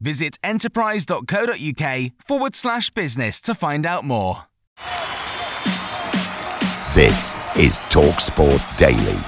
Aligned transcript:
Visit 0.00 0.38
enterprise.co.uk 0.44 2.10
forward 2.24 2.54
slash 2.54 2.90
business 2.90 3.40
to 3.42 3.54
find 3.54 3.84
out 3.84 4.04
more. 4.04 4.44
This 6.94 7.32
is 7.56 7.78
TalkSport 7.90 8.76
Daily. 8.76 9.20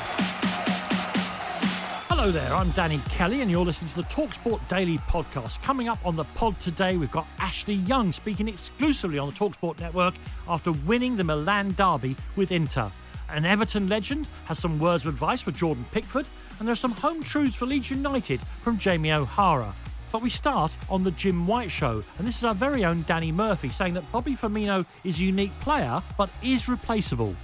Hello 2.08 2.30
there, 2.30 2.52
I'm 2.52 2.70
Danny 2.72 3.00
Kelly, 3.08 3.40
and 3.40 3.50
you're 3.50 3.64
listening 3.64 3.88
to 3.90 3.96
the 3.96 4.02
Talksport 4.02 4.66
Daily 4.68 4.98
podcast. 4.98 5.62
Coming 5.62 5.88
up 5.88 5.98
on 6.04 6.16
the 6.16 6.24
pod 6.24 6.60
today, 6.60 6.96
we've 6.96 7.10
got 7.10 7.26
Ashley 7.38 7.74
Young 7.74 8.12
speaking 8.12 8.46
exclusively 8.46 9.18
on 9.18 9.28
the 9.30 9.34
Talksport 9.34 9.80
network 9.80 10.14
after 10.46 10.72
winning 10.72 11.16
the 11.16 11.24
Milan 11.24 11.72
Derby 11.78 12.14
with 12.36 12.52
Inter. 12.52 12.92
An 13.30 13.46
Everton 13.46 13.88
legend 13.88 14.28
has 14.44 14.58
some 14.58 14.78
words 14.78 15.06
of 15.06 15.14
advice 15.14 15.40
for 15.40 15.50
Jordan 15.50 15.86
Pickford, 15.92 16.26
and 16.58 16.68
there 16.68 16.72
are 16.72 16.76
some 16.76 16.92
home 16.92 17.22
truths 17.22 17.56
for 17.56 17.64
Leeds 17.64 17.90
United 17.90 18.40
from 18.60 18.76
Jamie 18.76 19.12
O'Hara. 19.12 19.74
But 20.12 20.22
we 20.22 20.30
start 20.30 20.76
on 20.88 21.04
the 21.04 21.12
Jim 21.12 21.46
White 21.46 21.70
show, 21.70 22.02
and 22.18 22.26
this 22.26 22.36
is 22.38 22.44
our 22.44 22.54
very 22.54 22.84
own 22.84 23.04
Danny 23.06 23.30
Murphy 23.30 23.68
saying 23.68 23.94
that 23.94 24.10
Bobby 24.10 24.34
Firmino 24.34 24.84
is 25.04 25.20
a 25.20 25.24
unique 25.24 25.58
player 25.60 26.02
but 26.16 26.30
is 26.42 26.68
replaceable. 26.68 27.34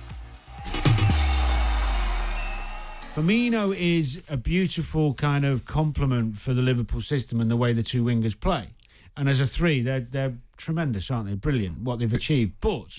Firmino 3.14 3.74
is 3.74 4.20
a 4.28 4.36
beautiful 4.36 5.14
kind 5.14 5.46
of 5.46 5.64
complement 5.64 6.36
for 6.36 6.52
the 6.52 6.60
Liverpool 6.60 7.00
system 7.00 7.40
and 7.40 7.50
the 7.50 7.56
way 7.56 7.72
the 7.72 7.82
two 7.82 8.04
wingers 8.04 8.38
play. 8.38 8.68
And 9.16 9.28
as 9.28 9.40
a 9.40 9.46
three, 9.46 9.80
they're 9.80 10.00
they're 10.00 10.34
tremendous, 10.58 11.10
aren't 11.10 11.28
they? 11.28 11.34
Brilliant 11.34 11.78
what 11.78 11.98
they've 11.98 12.12
achieved. 12.12 12.54
But 12.60 12.98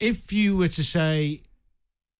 if 0.00 0.32
you 0.32 0.56
were 0.56 0.68
to 0.68 0.82
say 0.82 1.42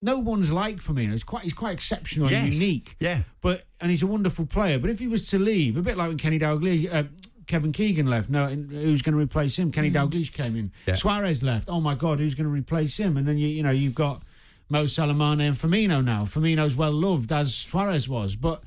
no 0.02 0.18
one's 0.18 0.52
like 0.52 0.76
Firmino, 0.76 1.12
he's 1.12 1.24
quite 1.24 1.44
he's 1.44 1.54
quite 1.54 1.72
exceptional 1.72 2.28
and 2.28 2.52
unique. 2.52 2.96
Yeah. 3.00 3.22
But 3.40 3.64
and 3.80 3.90
he's 3.90 4.02
a 4.02 4.06
wonderful 4.06 4.46
player. 4.46 4.78
But 4.78 4.90
if 4.90 4.98
he 4.98 5.08
was 5.08 5.28
to 5.30 5.38
leave, 5.38 5.76
a 5.76 5.82
bit 5.82 5.96
like 5.96 6.08
when 6.08 6.18
Kenny 6.18 6.38
Dalglish, 6.38 6.92
uh, 6.92 7.04
Kevin 7.46 7.72
Keegan 7.72 8.06
left, 8.06 8.28
no, 8.28 8.46
who's 8.48 9.02
going 9.02 9.14
to 9.14 9.20
replace 9.20 9.58
him? 9.58 9.72
Kenny 9.72 9.90
Dalglish 9.90 10.32
came 10.32 10.56
in. 10.56 10.72
Yeah. 10.86 10.96
Suarez 10.96 11.42
left. 11.42 11.68
Oh 11.68 11.80
my 11.80 11.94
God, 11.94 12.18
who's 12.18 12.34
going 12.34 12.46
to 12.46 12.52
replace 12.52 12.96
him? 12.96 13.16
And 13.16 13.26
then 13.26 13.38
you 13.38 13.48
you 13.48 13.62
know 13.62 13.70
you've 13.70 13.94
got 13.94 14.20
Mo 14.68 14.84
Salamane 14.84 15.46
and 15.46 15.56
Firmino 15.56 16.04
now. 16.04 16.22
Firmino's 16.22 16.76
well 16.76 16.92
loved 16.92 17.32
as 17.32 17.54
Suarez 17.54 18.08
was, 18.08 18.36
but 18.36 18.62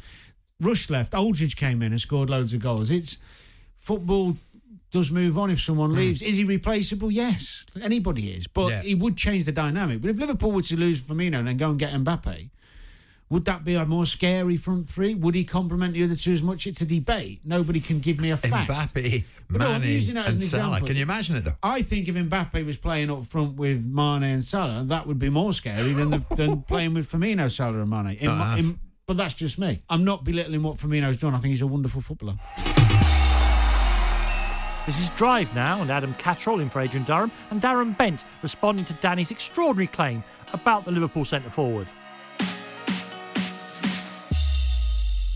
Rush 0.60 0.90
left. 0.90 1.14
Aldridge 1.14 1.56
came 1.56 1.82
in 1.82 1.92
and 1.92 2.02
scored 2.02 2.30
loads 2.30 2.54
of 2.54 2.62
goals. 2.62 2.92
It's 2.92 3.18
football 3.78 4.36
does 4.92 5.12
move 5.12 5.38
on 5.38 5.52
if 5.52 5.62
someone 5.62 5.92
hmm. 5.92 5.98
leaves. 5.98 6.22
Is 6.22 6.38
he 6.38 6.44
replaceable? 6.44 7.12
Yes, 7.12 7.66
anybody 7.82 8.32
is, 8.32 8.48
but 8.48 8.70
Yeah. 8.70 8.82
he 8.82 8.96
would 8.96 9.18
change 9.18 9.46
the 9.46 9.52
dynamic. 9.52 10.02
But 10.02 10.12
if 10.12 10.18
Liverpool 10.18 10.52
were 10.52 10.62
to 10.64 10.78
lose 10.78 11.02
Firmino 11.02 11.40
and 11.40 11.48
then 11.48 11.58
go 11.58 11.70
and 11.70 11.80
get 11.80 11.94
Mbappe, 11.94 12.50
would 13.30 13.46
that 13.46 13.64
be 13.64 13.76
a 13.76 13.86
more 13.86 14.08
scary 14.08 14.58
front 14.58 14.90
three? 14.90 15.14
Would 15.14 15.36
he 15.36 15.44
complement 15.44 15.94
the 15.94 16.04
other 16.04 16.16
two 16.16 16.32
as 16.32 16.42
much? 16.42 16.66
It's 16.66 16.82
a 16.82 16.86
debate. 16.86 17.42
Nobody 17.46 17.80
can 17.80 18.00
give 18.00 18.20
me 18.20 18.32
a 18.32 18.38
fact. 18.38 18.70
Mbappe, 18.72 19.24
But 19.50 19.60
no, 19.60 19.80
Mane, 19.80 19.98
as 19.98 20.10
and 20.10 20.18
an 20.18 20.40
Salah. 20.40 20.82
Can 20.82 20.96
you 20.96 21.04
imagine 21.04 21.36
it 21.36 21.46
though? 21.46 21.56
I 21.62 21.84
think 21.84 22.08
if 22.08 22.16
Mbappe 22.16 22.66
was 22.66 22.78
playing 22.78 23.12
up 23.12 23.26
front 23.26 23.56
with 23.56 23.86
Mane 23.86 24.24
and 24.24 24.44
Salah, 24.44 24.84
that 24.88 25.06
would 25.06 25.20
be 25.20 25.30
more 25.30 25.54
scary 25.54 25.94
than 25.94 26.10
the, 26.10 26.26
than 26.36 26.64
playing 26.64 26.96
with 26.96 27.12
Firmino, 27.12 27.52
Salah, 27.52 27.82
and 27.82 27.90
Mane. 27.90 28.18
In 28.20 28.26
No, 28.26 28.32
I 28.32 28.36
my- 28.36 28.50
have. 28.56 28.60
in- 28.60 28.80
but 29.06 29.18
that's 29.18 29.34
just 29.34 29.58
me. 29.58 29.82
I'm 29.90 30.04
not 30.04 30.24
belittling 30.24 30.62
what 30.62 30.78
Firmino's 30.78 31.18
done. 31.18 31.34
I 31.34 31.40
think 31.40 31.50
he's 31.50 31.64
a 31.64 31.68
wonderful 31.68 32.00
footballer. 32.00 32.36
This 34.90 35.02
is 35.02 35.12
Drive 35.12 35.54
Now, 35.54 35.84
and 35.84 35.92
Adam 35.92 36.16
Catterall 36.16 36.62
in 36.62 36.68
for 36.68 36.82
Adrian 36.82 37.06
Durham, 37.06 37.32
and 37.52 37.62
Darren 37.62 37.96
Bent 37.96 38.26
responding 38.42 38.86
to 38.86 38.94
Danny's 38.96 39.30
extraordinary 39.30 39.86
claim 39.86 40.24
about 40.52 40.84
the 40.84 40.90
Liverpool 40.90 41.26
centre 41.26 41.52
forward. 41.52 41.86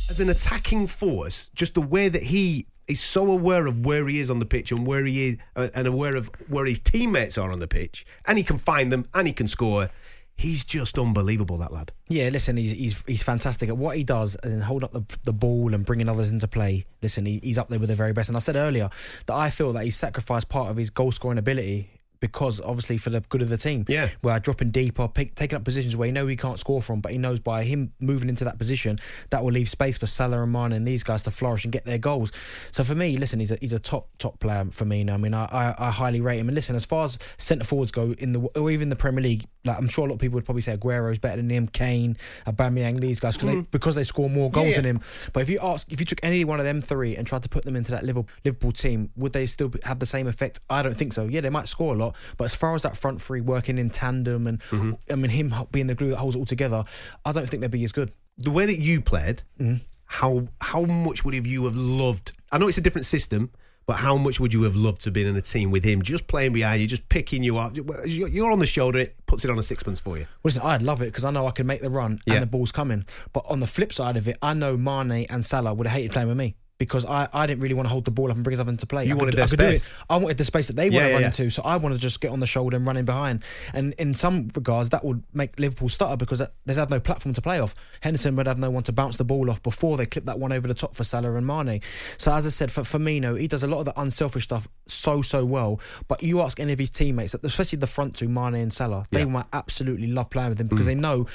as 0.10 0.20
an 0.20 0.30
attacking 0.30 0.88
force, 0.88 1.52
just 1.54 1.76
the 1.76 1.82
way 1.82 2.10
that 2.10 2.24
he 2.24 2.66
is 2.88 3.00
so 3.00 3.30
aware 3.30 3.68
of 3.68 3.86
where 3.86 4.08
he 4.08 4.20
is 4.20 4.32
on 4.32 4.40
the 4.40 4.46
pitch 4.46 4.72
and 4.72 4.88
where 4.88 5.06
he 5.06 5.30
is, 5.30 5.38
uh, 5.56 5.68
and 5.76 5.86
aware 5.86 6.16
of 6.16 6.32
where 6.50 6.66
his 6.66 6.80
teammates 6.80 7.38
are 7.38 7.52
on 7.52 7.60
the 7.60 7.68
pitch, 7.68 8.08
and 8.26 8.40
he 8.40 8.44
can 8.44 8.58
find 8.58 8.92
them 8.92 9.08
and 9.14 9.28
he 9.28 9.34
can 9.34 9.48
score. 9.48 9.88
He's 10.36 10.66
just 10.66 10.98
unbelievable, 10.98 11.58
that 11.60 11.72
lad. 11.72 11.92
Yeah, 12.10 12.30
listen, 12.30 12.58
he's 12.58 12.72
he's 12.72 13.04
he's 13.06 13.24
fantastic 13.24 13.70
at 13.70 13.78
what 13.78 13.96
he 13.96 14.04
does 14.04 14.36
and 14.44 14.64
hold 14.64 14.84
up 14.84 14.92
the, 14.92 15.04
the 15.24 15.34
ball 15.34 15.74
and 15.74 15.86
bringing 15.86 16.10
others 16.10 16.32
into 16.32 16.48
play. 16.48 16.86
Listen, 17.02 17.26
he, 17.26 17.40
he's 17.44 17.58
up 17.58 17.70
there 17.70 17.80
with 17.80 17.90
the 17.90 17.96
very 17.96 18.14
best. 18.14 18.30
And 18.30 18.36
I 18.36 18.40
said 18.40 18.56
earlier 18.56 18.90
that 19.28 19.36
I 19.36 19.50
feel 19.50 19.74
that 19.74 19.84
he's 19.84 19.96
sacrificed 19.96 20.50
part 20.50 20.70
of 20.70 20.76
his 20.76 20.90
goal 20.90 21.12
scoring 21.12 21.38
ability 21.38 21.90
because 22.24 22.62
obviously 22.62 22.98
for 22.98 23.10
the 23.10 23.20
good 23.28 23.42
of 23.42 23.50
the 23.50 23.58
team. 23.58 23.84
Yeah. 23.90 24.08
Where 24.22 24.40
dropping 24.40 24.72
deeper, 24.72 25.10
pick, 25.10 25.36
taking 25.36 25.58
up 25.58 25.66
positions 25.66 25.98
where 25.98 26.06
he 26.06 26.14
know 26.14 26.26
he 26.26 26.38
can't 26.38 26.58
score 26.58 26.82
from, 26.82 27.02
but 27.02 27.12
he 27.12 27.18
knows 27.18 27.42
by 27.42 27.64
him 27.64 27.92
moving 28.00 28.30
into 28.30 28.46
that 28.46 28.58
position 28.58 28.96
that 29.30 29.44
will 29.44 29.52
leave 29.52 29.68
space 29.68 29.98
for 29.98 30.06
Salah 30.06 30.42
and 30.42 30.54
Mane 30.54 30.72
and 30.72 30.88
these 30.88 31.04
guys 31.04 31.24
to 31.24 31.32
flourish 31.32 31.66
and 31.66 31.74
get 31.74 31.84
their 31.84 31.98
goals. 31.98 32.32
So 32.72 32.86
for 32.86 32.96
me, 32.96 33.18
listen, 33.18 33.42
he's 33.42 33.52
a 33.52 33.58
he's 33.60 33.74
a 33.74 33.80
top 33.80 34.08
top 34.20 34.40
player 34.40 34.66
for 34.72 34.86
me. 34.86 35.04
Now. 35.04 35.16
I 35.16 35.18
mean, 35.18 35.34
I, 35.34 35.44
I, 35.52 35.88
I 35.88 35.92
highly 35.92 36.22
rate 36.22 36.40
him. 36.40 36.48
And 36.48 36.56
listen, 36.56 36.78
as 36.78 36.86
far 36.86 37.04
as 37.04 37.20
centre 37.36 37.66
forwards 37.66 37.92
go 37.92 38.14
in 38.14 38.32
the 38.32 38.40
or 38.56 38.72
even 38.72 38.88
the 38.88 38.96
Premier 38.96 39.22
League, 39.22 39.46
like 39.66 39.78
I'm 39.78 39.88
sure 39.88 40.06
a 40.06 40.10
lot 40.10 40.16
of 40.16 40.20
people 40.20 40.36
would 40.36 40.46
probably 40.46 40.62
say 40.62 40.76
Aguero 40.76 41.12
is 41.12 41.20
better 41.20 41.38
than 41.38 41.50
him, 41.50 41.68
Kane, 41.68 42.18
Aubameyang, 42.46 43.00
these 43.00 43.20
guys 43.20 43.38
because 43.38 43.56
they 43.56 43.62
because 43.72 43.96
they 43.96 44.04
score 44.04 44.30
more 44.30 44.52
goals 44.52 44.70
Yeah. 44.70 44.76
than 44.82 44.86
him. 44.86 45.02
But 45.32 45.42
if 45.44 45.50
you 45.50 45.60
ask, 45.62 45.92
if 45.92 46.00
you 46.00 46.06
took 46.06 46.20
any 46.24 46.44
one 46.44 46.60
of 46.60 46.66
them 46.66 46.82
three 46.82 47.16
and 47.16 47.26
tried 47.26 47.44
to 47.44 47.50
put 47.50 47.64
them 47.66 47.76
into 47.76 47.92
that 47.92 48.04
Liverpool, 48.04 48.30
Liverpool 48.44 48.72
team, 48.72 49.10
would 49.16 49.34
they 49.34 49.46
still 49.46 49.72
have 49.84 50.00
the 50.00 50.06
same 50.06 50.28
effect? 50.28 50.60
I 50.70 50.82
don't 50.84 50.96
think 50.96 51.14
so. 51.14 51.26
Yeah, 51.28 51.42
they 51.42 51.50
might 51.50 51.68
score 51.68 51.94
a 51.96 51.98
lot, 51.98 52.16
but 52.38 52.46
as 52.46 52.54
far 52.56 52.76
as 52.76 52.82
that 52.84 52.98
front 52.98 53.22
three 53.22 53.42
working 53.42 53.78
in 53.78 53.90
tandem 53.90 54.48
and 54.48 54.62
I 55.10 55.16
mean 55.16 55.30
him 55.32 55.54
being 55.72 55.88
the 55.88 55.96
glue 55.96 56.10
that 56.10 56.18
holds 56.18 56.36
it 56.36 56.40
all 56.40 56.46
together, 56.46 56.84
I 57.26 57.32
don't 57.32 57.48
think 57.48 57.62
they'd 57.62 57.72
be 57.72 57.84
as 57.84 57.92
good. 57.92 58.12
The 58.38 58.52
way 58.52 58.66
that 58.66 58.80
you 58.80 59.00
played, 59.02 59.44
Mm-hmm. 59.60 59.76
how 60.06 60.48
how 60.60 60.82
much 60.86 61.24
would 61.24 61.34
have 61.36 61.48
you 61.48 61.66
have 61.66 61.76
loved? 61.76 62.34
I 62.52 62.58
know 62.58 62.68
it's 62.68 62.78
a 62.78 62.82
different 62.82 63.06
system. 63.06 63.52
But 63.86 63.98
how 63.98 64.16
much 64.18 64.40
would 64.40 64.54
you 64.54 64.64
have 64.64 64.76
loved 64.76 65.02
to 65.02 65.06
have 65.08 65.14
been 65.14 65.28
in 65.28 65.36
a 65.36 65.42
team 65.42 65.70
with 65.72 65.84
him, 65.84 66.02
just 66.02 66.28
playing 66.28 66.54
behind 66.54 66.82
you, 66.82 66.88
just 66.88 67.08
picking 67.10 67.44
you 67.44 67.58
up? 67.58 67.76
You're 68.06 68.52
on 68.52 68.60
the 68.60 68.66
shoulder, 68.66 69.00
it 69.00 69.16
puts 69.26 69.44
it 69.44 69.52
on 69.52 69.60
a 69.60 69.64
sixpence 69.64 70.00
for 70.00 70.18
you. 70.18 70.26
Listen, 70.44 70.62
I'd 70.64 70.82
love 70.82 71.02
it 71.02 71.06
because 71.06 71.26
I 71.26 71.32
know 71.32 71.48
I 71.48 71.52
can 71.52 71.68
make 71.68 71.82
the 71.82 71.90
run 71.90 72.20
Yeah. 72.26 72.36
and 72.36 72.44
the 72.44 72.48
ball's 72.48 72.72
coming. 72.72 73.04
But 73.34 73.44
on 73.50 73.60
the 73.60 73.68
flip 73.68 73.92
side 73.92 74.16
of 74.16 74.28
it, 74.28 74.38
I 74.42 74.54
know 74.54 74.78
Mane 74.78 75.26
and 75.30 75.44
Salah 75.44 75.74
would 75.74 75.88
have 75.88 75.96
hated 75.96 76.12
playing 76.12 76.30
with 76.30 76.38
me. 76.38 76.56
Because 76.84 77.06
I, 77.06 77.28
I 77.34 77.48
didn't 77.48 77.62
really 77.62 77.76
want 77.76 77.88
to 77.88 77.92
hold 77.92 78.06
the 78.06 78.12
ball 78.12 78.30
up 78.30 78.36
and 78.36 78.44
bring 78.44 78.56
us 78.56 78.60
up 78.60 78.68
into 78.68 78.86
play. 78.86 79.06
You 79.06 79.16
I 79.16 79.18
wanted 79.18 79.32
do- 79.32 79.38
their 79.38 79.46
I 79.46 79.48
could 79.48 79.60
do 79.60 79.76
space. 79.76 79.88
it. 79.88 79.94
I 80.10 80.18
wanted 80.18 80.38
the 80.38 80.44
space 80.44 80.68
that 80.68 80.76
they 80.76 80.88
Yeah, 80.90 80.96
want 80.96 81.04
to 81.04 81.08
yeah, 81.08 81.14
run 81.14 81.22
yeah. 81.22 81.28
into. 81.28 81.50
So 81.50 81.62
I 81.64 81.78
wanted 81.78 81.96
to 81.96 82.02
just 82.02 82.22
get 82.22 82.32
on 82.32 82.40
the 82.40 82.48
shoulder 82.48 82.78
and 82.78 82.86
run 82.86 82.98
in 82.98 83.06
behind. 83.06 83.44
And 83.74 83.94
in 83.98 84.14
some 84.14 84.50
regards, 84.56 84.90
that 84.90 85.04
would 85.04 85.24
make 85.34 85.60
Liverpool 85.60 85.90
stutter 85.90 86.18
because 86.18 86.42
they'd 86.66 86.78
have 86.78 86.90
no 86.90 87.00
platform 87.00 87.34
to 87.34 87.42
play 87.42 87.60
off. 87.60 87.76
Henderson 88.02 88.36
would 88.36 88.48
have 88.48 88.60
no 88.60 88.70
one 88.70 88.84
to 88.84 88.92
bounce 88.92 89.18
the 89.18 89.24
ball 89.26 89.50
off 89.50 89.62
before 89.64 89.98
they 89.98 90.06
clip 90.06 90.26
that 90.26 90.40
one 90.40 90.52
over 90.52 90.68
the 90.68 90.74
top 90.74 90.94
for 90.96 91.04
Salah 91.04 91.36
and 91.36 91.46
Mane. 91.48 91.82
So 92.18 92.34
as 92.34 92.46
I 92.46 92.50
said, 92.50 92.72
for 92.72 92.82
Firmino, 92.82 93.40
he 93.40 93.48
does 93.48 93.64
a 93.64 93.68
lot 93.68 93.80
of 93.80 93.86
the 93.86 94.00
unselfish 94.00 94.44
stuff 94.44 94.68
so 94.88 95.22
so 95.22 95.46
well. 95.46 95.80
But 96.08 96.24
you 96.24 96.42
ask 96.42 96.60
any 96.60 96.74
of 96.74 96.80
his 96.80 96.90
teammates, 96.90 97.34
especially 97.34 97.78
the 97.78 97.88
front 97.88 98.16
two, 98.16 98.30
Mane 98.30 98.56
and 98.56 98.74
Salah, 98.74 99.06
they 99.12 99.26
might 99.26 99.46
absolutely 99.54 100.08
love 100.08 100.30
playing 100.30 100.50
with 100.50 100.60
him 100.60 100.68
because 100.68 100.86
mm. 100.86 100.90
they 100.90 100.96
know 100.96 101.28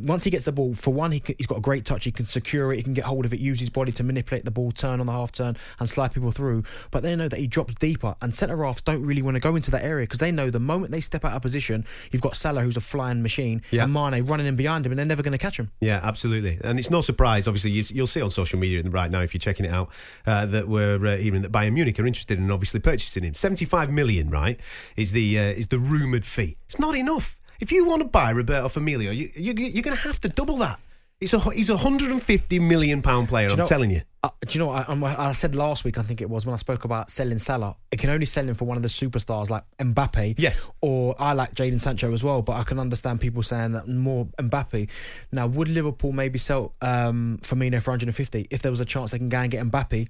once 0.00 0.24
he 0.24 0.30
gets 0.30 0.44
the 0.44 0.52
ball, 0.52 0.72
for 0.74 0.92
one, 0.92 1.12
he 1.12 1.22
he's 1.36 1.46
got 1.46 1.58
a 1.58 1.60
great 1.60 1.84
touch. 1.84 2.04
He 2.04 2.10
can 2.12 2.24
secure 2.24 2.72
it. 2.72 2.76
He 2.76 2.82
can 2.82 2.94
get 2.94 3.04
hold 3.04 3.24
of 3.26 3.32
it, 3.34 3.40
use 3.40 3.60
his 3.60 3.68
body 3.68 3.92
to 3.92 4.02
manipulate 4.02 4.44
the 4.44 4.50
ball, 4.50 4.72
turn 4.72 5.00
on 5.00 5.06
the 5.06 5.12
half 5.12 5.32
turn, 5.32 5.56
and 5.80 5.88
slide 5.88 6.12
people 6.14 6.30
through. 6.30 6.62
But 6.90 7.02
they 7.02 7.14
know 7.14 7.28
that 7.28 7.38
he 7.38 7.46
drops 7.46 7.74
deeper, 7.74 8.14
and 8.22 8.34
centre 8.34 8.64
halves 8.64 8.80
don't 8.80 9.04
really 9.04 9.20
want 9.20 9.34
to 9.34 9.40
go 9.40 9.54
into 9.54 9.70
that 9.72 9.84
area 9.84 10.04
because 10.04 10.18
they 10.18 10.32
know 10.32 10.48
the 10.48 10.60
moment 10.60 10.92
they 10.92 11.00
step 11.00 11.24
out 11.24 11.34
of 11.34 11.42
position, 11.42 11.84
you've 12.10 12.22
got 12.22 12.36
Salah 12.36 12.62
who's 12.62 12.76
a 12.76 12.80
flying 12.80 13.22
machine, 13.22 13.60
Yeah. 13.70 13.84
and 13.84 13.92
Mane 13.92 14.24
running 14.24 14.46
in 14.46 14.56
behind 14.56 14.86
him, 14.86 14.92
and 14.92 14.98
they're 14.98 15.04
never 15.06 15.22
going 15.22 15.32
to 15.32 15.38
catch 15.38 15.58
him. 15.58 15.70
Yeah, 15.80 16.00
absolutely. 16.02 16.58
And 16.64 16.78
it's 16.78 16.90
no 16.90 17.00
surprise, 17.02 17.46
obviously, 17.46 17.72
you, 17.72 17.82
you'll 17.90 18.06
see 18.06 18.22
on 18.22 18.30
social 18.30 18.58
media 18.58 18.82
right 18.84 19.10
now 19.10 19.20
if 19.20 19.34
you're 19.34 19.40
checking 19.40 19.66
it 19.66 19.72
out 19.72 19.90
uh, 20.26 20.46
that 20.46 20.68
we're 20.68 21.04
uh, 21.06 21.16
hearing 21.18 21.42
that 21.42 21.52
Bayern 21.52 21.74
Munich 21.74 21.98
are 22.00 22.06
interested 22.06 22.38
in 22.38 22.50
obviously 22.50 22.80
purchasing 22.80 23.24
him. 23.24 23.34
75 23.34 23.90
million, 23.90 24.30
right, 24.30 24.58
is 24.96 25.12
the 25.12 25.38
uh, 25.38 25.42
is 25.42 25.66
the 25.68 25.78
rumoured 25.78 26.24
fee. 26.24 26.56
It's 26.64 26.78
not 26.78 26.94
enough. 26.96 27.38
If 27.62 27.70
you 27.70 27.84
want 27.84 28.02
to 28.02 28.08
buy 28.08 28.30
Roberto 28.30 28.66
Firmino, 28.68 29.04
you, 29.16 29.28
you, 29.36 29.52
you're 29.54 29.84
going 29.84 29.96
to 29.96 30.02
have 30.02 30.18
to 30.22 30.28
double 30.28 30.56
that. 30.56 30.80
He's 31.20 31.32
a, 31.32 31.38
he's 31.52 31.70
a 31.70 31.74
150 31.74 32.58
million 32.58 33.02
pound 33.02 33.28
player, 33.28 33.50
Do 33.50 33.54
I'm 33.54 33.64
telling 33.64 33.92
you. 33.92 34.00
Uh, 34.24 34.30
do 34.40 34.58
you 34.58 34.64
know 34.64 34.72
what 34.72 34.88
I, 34.88 35.28
I 35.28 35.30
said 35.30 35.54
last 35.54 35.84
week? 35.84 35.96
I 35.96 36.02
think 36.02 36.20
it 36.20 36.28
was 36.28 36.44
when 36.44 36.54
I 36.54 36.56
spoke 36.56 36.84
about 36.84 37.12
selling 37.12 37.38
Salah. 37.38 37.76
It 37.92 38.00
can 38.00 38.10
only 38.10 38.26
sell 38.26 38.44
him 38.44 38.56
for 38.56 38.64
one 38.64 38.76
of 38.76 38.82
the 38.82 38.88
superstars 38.88 39.48
like 39.48 39.62
Mbappe. 39.78 40.34
Yes. 40.38 40.72
Or 40.80 41.14
I 41.20 41.34
like 41.34 41.54
Jadon 41.54 41.80
Sancho 41.80 42.12
as 42.12 42.24
well, 42.24 42.42
but 42.42 42.54
I 42.54 42.64
can 42.64 42.80
understand 42.80 43.20
people 43.20 43.44
saying 43.44 43.70
that 43.72 43.86
more 43.86 44.26
Mbappe. 44.38 44.90
Now, 45.30 45.46
would 45.46 45.68
Liverpool 45.68 46.10
maybe 46.10 46.40
sell 46.40 46.74
um, 46.80 47.38
Firmino 47.42 47.80
for 47.80 47.92
150 47.92 48.48
if 48.50 48.62
there 48.62 48.72
was 48.72 48.80
a 48.80 48.84
chance 48.84 49.12
they 49.12 49.18
can 49.18 49.28
go 49.28 49.38
and 49.38 49.52
get 49.52 49.64
Mbappe? 49.64 50.08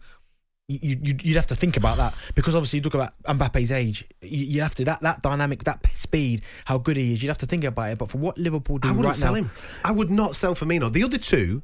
You, 0.68 0.96
you, 1.02 1.14
you'd 1.22 1.36
have 1.36 1.48
to 1.48 1.54
think 1.54 1.76
about 1.76 1.96
that 1.98 2.14
because 2.34 2.54
obviously 2.54 2.78
you 2.78 2.82
talk 2.82 2.94
about 2.94 3.12
Mbappe's 3.24 3.72
age. 3.72 4.06
You, 4.22 4.46
you 4.46 4.62
have 4.62 4.74
to 4.76 4.84
that 4.84 5.02
that 5.02 5.20
dynamic, 5.20 5.64
that 5.64 5.84
speed, 5.88 6.42
how 6.64 6.78
good 6.78 6.96
he 6.96 7.12
is. 7.12 7.22
You'd 7.22 7.28
have 7.28 7.38
to 7.38 7.46
think 7.46 7.64
about 7.64 7.90
it. 7.90 7.98
But 7.98 8.10
for 8.10 8.18
what 8.18 8.38
Liverpool 8.38 8.78
do 8.78 8.88
I 8.88 8.92
wouldn't 8.92 9.06
right 9.06 9.14
sell 9.14 9.32
now, 9.32 9.42
him. 9.42 9.50
I 9.84 9.92
would 9.92 10.10
not 10.10 10.36
sell 10.36 10.54
Firmino. 10.54 10.90
The 10.92 11.02
other 11.02 11.18
two, 11.18 11.62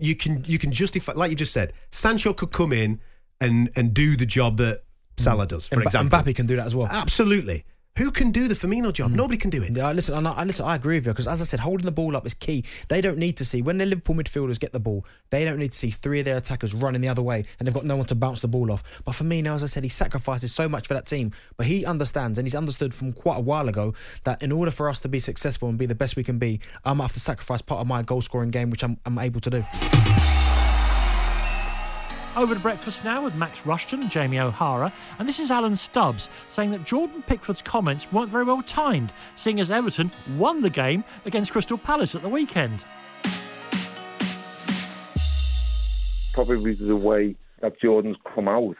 you 0.00 0.14
can 0.14 0.44
you 0.46 0.58
can 0.58 0.70
justify, 0.72 1.12
like 1.12 1.30
you 1.30 1.36
just 1.36 1.52
said, 1.52 1.72
Sancho 1.90 2.32
could 2.32 2.52
come 2.52 2.72
in 2.72 3.00
and 3.40 3.70
and 3.76 3.92
do 3.92 4.16
the 4.16 4.26
job 4.26 4.56
that 4.58 4.84
Salah 5.16 5.46
mm. 5.46 5.50
does, 5.50 5.68
for 5.68 5.82
example. 5.82 6.18
Mbappe 6.18 6.34
can 6.34 6.46
do 6.46 6.56
that 6.56 6.66
as 6.66 6.74
well. 6.74 6.88
Absolutely. 6.90 7.64
Who 7.98 8.10
can 8.10 8.30
do 8.30 8.48
the 8.48 8.54
Firmino 8.54 8.90
job? 8.90 9.10
Hmm. 9.10 9.16
Nobody 9.18 9.36
can 9.36 9.50
do 9.50 9.62
it. 9.62 9.76
Yeah, 9.76 9.92
listen, 9.92 10.16
and 10.16 10.26
I, 10.26 10.32
I- 10.32 10.44
listen, 10.44 10.64
I 10.64 10.76
agree 10.76 10.96
with 10.96 11.06
you 11.06 11.12
because, 11.12 11.28
as 11.28 11.42
I 11.42 11.44
said, 11.44 11.60
holding 11.60 11.84
the 11.84 11.92
ball 11.92 12.16
up 12.16 12.24
is 12.24 12.32
key. 12.32 12.64
They 12.88 13.02
don't 13.02 13.18
need 13.18 13.36
to 13.36 13.44
see 13.44 13.60
when 13.60 13.76
the 13.76 13.84
Liverpool 13.84 14.14
midfielders 14.16 14.58
get 14.58 14.72
the 14.72 14.80
ball. 14.80 15.04
They 15.28 15.44
don't 15.44 15.58
need 15.58 15.72
to 15.72 15.76
see 15.76 15.90
three 15.90 16.18
of 16.20 16.24
their 16.24 16.38
attackers 16.38 16.72
running 16.72 17.02
the 17.02 17.08
other 17.08 17.20
way, 17.20 17.44
and 17.58 17.66
they've 17.68 17.74
got 17.74 17.84
no 17.84 17.96
one 17.96 18.06
to 18.06 18.14
bounce 18.14 18.40
the 18.40 18.48
ball 18.48 18.72
off. 18.72 18.82
But 19.04 19.14
for 19.14 19.24
me 19.24 19.42
now, 19.42 19.54
as 19.54 19.62
I 19.62 19.66
said, 19.66 19.82
he 19.82 19.90
sacrifices 19.90 20.54
so 20.54 20.70
much 20.70 20.88
for 20.88 20.94
that 20.94 21.04
team. 21.04 21.32
But 21.58 21.66
he 21.66 21.84
understands, 21.84 22.38
and 22.38 22.46
he's 22.48 22.54
understood 22.54 22.94
from 22.94 23.12
quite 23.12 23.36
a 23.36 23.42
while 23.42 23.68
ago 23.68 23.92
that 24.24 24.42
in 24.42 24.52
order 24.52 24.70
for 24.70 24.88
us 24.88 24.98
to 25.00 25.08
be 25.08 25.20
successful 25.20 25.68
and 25.68 25.76
be 25.76 25.84
the 25.84 25.94
best 25.94 26.16
we 26.16 26.24
can 26.24 26.38
be, 26.38 26.60
I'm 26.86 26.98
have 27.00 27.12
to 27.12 27.20
sacrifice 27.20 27.60
part 27.60 27.82
of 27.82 27.86
my 27.86 28.02
goal 28.02 28.22
scoring 28.22 28.50
game, 28.50 28.70
which 28.70 28.82
I'm, 28.84 28.96
I'm 29.04 29.18
able 29.18 29.40
to 29.42 29.50
do. 29.50 29.64
Over 32.34 32.54
to 32.54 32.60
breakfast 32.60 33.04
now 33.04 33.22
with 33.24 33.34
Max 33.36 33.66
Rushton 33.66 34.08
Jamie 34.08 34.40
O'Hara, 34.40 34.92
and 35.18 35.28
this 35.28 35.38
is 35.38 35.50
Alan 35.50 35.76
Stubbs 35.76 36.30
saying 36.48 36.70
that 36.70 36.84
Jordan 36.84 37.22
Pickford's 37.22 37.60
comments 37.60 38.10
weren't 38.10 38.30
very 38.30 38.44
well 38.44 38.62
timed, 38.62 39.12
seeing 39.36 39.60
as 39.60 39.70
Everton 39.70 40.10
won 40.36 40.62
the 40.62 40.70
game 40.70 41.04
against 41.26 41.52
Crystal 41.52 41.76
Palace 41.76 42.14
at 42.14 42.22
the 42.22 42.28
weekend. 42.28 42.82
probably 46.32 46.74
the 46.74 46.96
way 46.96 47.36
that 47.60 47.80
Jordan's 47.80 48.16
come 48.34 48.48
out, 48.48 48.76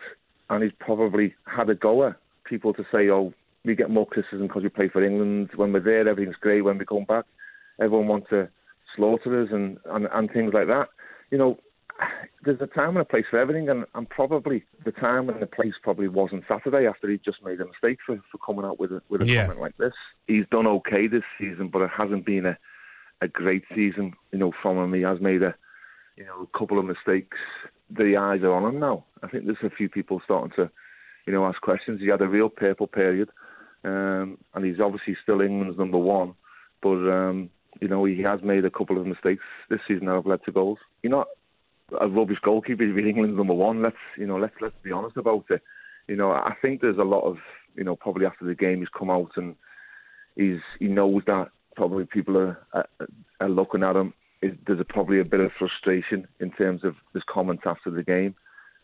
and 0.51 0.63
he's 0.63 0.73
probably 0.81 1.35
had 1.47 1.69
a 1.71 1.75
go 1.75 2.07
at 2.07 2.17
people 2.45 2.73
to 2.75 2.85
say, 2.91 3.09
"Oh, 3.11 3.33
we 3.65 3.75
get 3.75 3.91
more 3.91 4.07
criticism 4.07 4.47
because 4.47 4.63
we 4.63 4.69
play 4.69 4.89
for 4.89 5.05
England. 5.05 5.51
When 5.55 5.73
we're 5.73 5.81
there, 5.81 6.09
everything's 6.09 6.37
great. 6.37 6.63
When 6.63 6.79
we 6.79 6.85
come 6.85 7.05
back, 7.05 7.25
everyone 7.81 8.09
wants 8.09 8.31
to 8.31 8.49
slaughter 8.97 9.43
us 9.43 9.51
and, 9.53 9.79
and, 9.87 10.09
and 10.13 10.31
things 10.31 10.53
like 10.53 10.67
that." 10.69 10.89
You 11.31 11.39
know, 11.39 11.59
there's 12.45 12.61
a 12.61 12.67
time 12.67 12.91
and 12.91 12.99
a 12.99 13.05
place 13.05 13.25
for 13.31 13.39
everything, 13.39 13.69
and, 13.69 13.85
and 13.95 14.09
probably 14.09 14.65
the 14.85 14.93
time 14.93 15.29
and 15.29 15.41
the 15.41 15.47
place 15.47 15.75
probably 15.83 16.09
wasn't 16.09 16.45
Saturday 16.49 16.87
after 16.87 17.09
he 17.09 17.19
just 17.25 17.43
made 17.45 17.61
a 17.61 17.67
mistake 17.67 17.99
for, 18.05 18.17
for 18.31 18.39
coming 18.39 18.65
out 18.65 18.81
with 18.81 18.93
a, 18.93 19.03
with 19.09 19.23
a 19.23 19.27
Yeah. 19.27 19.43
comment 19.47 19.61
like 19.61 19.77
this. 19.77 19.93
He's 20.27 20.47
done 20.51 20.67
okay 20.67 21.07
this 21.07 21.23
season, 21.39 21.69
but 21.69 21.83
it 21.83 21.91
hasn't 21.97 22.27
been 22.27 22.47
a, 22.47 22.59
a 23.21 23.29
great 23.29 23.65
season, 23.75 24.15
you 24.33 24.39
know, 24.39 24.53
from 24.61 24.79
him. 24.79 24.95
He 24.95 25.03
has 25.03 25.21
made 25.21 25.43
a 25.43 25.55
you 26.17 26.25
know, 26.27 26.47
a 26.53 26.59
couple 26.59 26.79
of 26.79 26.85
mistakes. 26.85 27.39
The 27.91 28.17
eyes 28.17 28.43
are 28.43 28.53
on 28.53 28.65
him 28.75 28.81
now. 28.81 29.05
I 29.23 29.29
think 29.29 29.47
there's 29.47 29.57
a 29.63 29.71
few 29.75 29.89
people 29.89 30.21
starting 30.25 30.53
to, 30.57 30.71
you 31.27 31.33
know, 31.33 31.47
ask 31.47 31.61
questions. 31.61 32.01
He 32.01 32.09
had 32.09 32.21
a 32.21 32.29
real 32.29 32.49
purple 32.51 32.87
period, 32.87 33.31
um, 33.85 34.39
and 34.55 34.65
he's 34.65 34.81
obviously 34.81 35.17
still 35.23 35.41
England's 35.41 35.79
number 35.79 35.99
one. 35.99 36.35
But 36.83 37.09
um, 37.11 37.51
you 37.81 37.89
know, 37.89 38.05
he 38.05 38.21
has 38.23 38.41
made 38.43 38.65
a 38.65 38.71
couple 38.71 39.01
of 39.01 39.07
mistakes 39.07 39.43
this 39.71 39.81
season 39.89 40.07
that 40.07 40.15
have 40.15 40.27
led 40.27 40.45
to 40.45 40.53
goals. 40.53 40.79
You're 41.03 41.13
not 41.13 41.29
a 42.01 42.09
rubbish 42.09 42.39
goalkeeper. 42.43 42.85
You're 42.85 43.07
England's 43.07 43.37
number 43.37 43.55
one. 43.55 43.83
Let's, 43.83 43.97
you 44.17 44.27
know, 44.27 44.39
let's 44.39 44.55
let's 44.61 44.75
be 44.83 44.93
honest 44.93 45.17
about 45.17 45.45
it. 45.51 45.63
You 46.09 46.17
know, 46.17 46.33
I 46.33 46.55
think 46.61 46.81
there's 46.81 46.99
a 46.99 47.05
lot 47.05 47.23
of, 47.23 47.39
you 47.77 47.85
know, 47.85 47.97
probably 47.97 48.27
after 48.27 48.45
the 48.45 48.55
game 48.55 48.81
he's 48.81 48.89
come 48.89 49.11
out 49.11 49.33
and 49.37 49.55
he's 50.37 50.61
he 50.79 50.87
knows 50.87 51.23
that 51.27 51.51
probably 51.77 52.05
people 52.05 52.37
are 52.37 52.59
are, 52.73 52.89
are 53.41 53.49
looking 53.49 53.83
at 53.83 53.97
him. 53.97 54.15
Is, 54.43 54.53
there's 54.67 54.81
a, 54.81 54.85
probably 54.85 55.21
a 55.21 55.25
bit 55.25 55.41
of 55.41 55.53
frustration 55.57 56.27
in 56.41 56.51
terms 56.51 56.83
of 56.83 56.97
his 57.15 57.23
comments 57.29 57.63
after 57.65 57.91
the 57.91 58.03
game. 58.03 58.35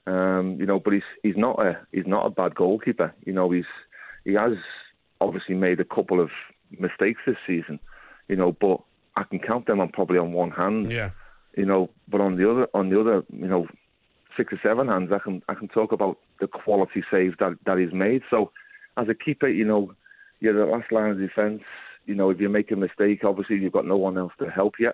Um, 0.07 0.57
you 0.59 0.67
know, 0.67 0.79
but 0.79 0.93
he's 0.93 1.03
he's 1.23 1.37
not 1.37 1.59
a 1.61 1.79
he's 1.93 2.07
not 2.07 2.27
a 2.27 2.31
bad 2.31 2.55
goalkeeper. 2.55 3.13
You 3.25 3.33
know, 3.33 3.51
he's 3.51 3.65
he 4.25 4.35
has 4.35 4.53
obviously 5.21 5.55
made 5.55 5.81
a 5.81 5.85
couple 5.85 6.21
of 6.21 6.31
mistakes 6.79 7.21
this 7.27 7.37
season. 7.47 7.81
You 8.29 8.37
know, 8.37 8.53
but 8.53 8.81
I 9.17 9.25
can 9.25 9.41
count 9.41 9.67
them 9.67 9.81
on 9.81 9.89
probably 9.89 10.19
on 10.19 10.33
one 10.33 10.51
hand. 10.51 10.93
Yeah. 10.93 11.11
You 11.59 11.67
know, 11.67 11.91
but 12.07 12.21
on 12.21 12.37
the 12.37 12.49
other 12.49 12.69
on 12.73 12.89
the 12.89 13.01
other, 13.01 13.25
you 13.33 13.49
know, 13.49 13.67
six 14.37 14.53
or 14.53 14.61
seven 14.63 14.87
hands, 14.87 15.11
I 15.13 15.19
can 15.19 15.43
I 15.49 15.55
can 15.55 15.67
talk 15.67 15.91
about 15.91 16.19
the 16.41 16.47
quality 16.47 17.03
saves 17.11 17.35
that 17.41 17.59
that 17.67 17.79
he's 17.79 17.93
made. 17.93 18.23
So, 18.31 18.53
as 18.97 19.09
a 19.09 19.15
keeper, 19.15 19.49
you 19.49 19.65
know, 19.65 19.93
you're 20.39 20.57
the 20.57 20.71
last 20.71 20.93
line 20.93 21.11
of 21.11 21.19
defence. 21.19 21.63
You 22.07 22.15
know, 22.15 22.31
if 22.31 22.41
you 22.41 22.49
make 22.49 22.71
a 22.71 22.77
mistake, 22.77 23.25
obviously 23.25 23.57
you've 23.57 23.73
got 23.73 23.87
no 23.87 23.97
one 23.97 24.17
else 24.17 24.33
to 24.39 24.49
help 24.49 24.75
you. 24.79 24.93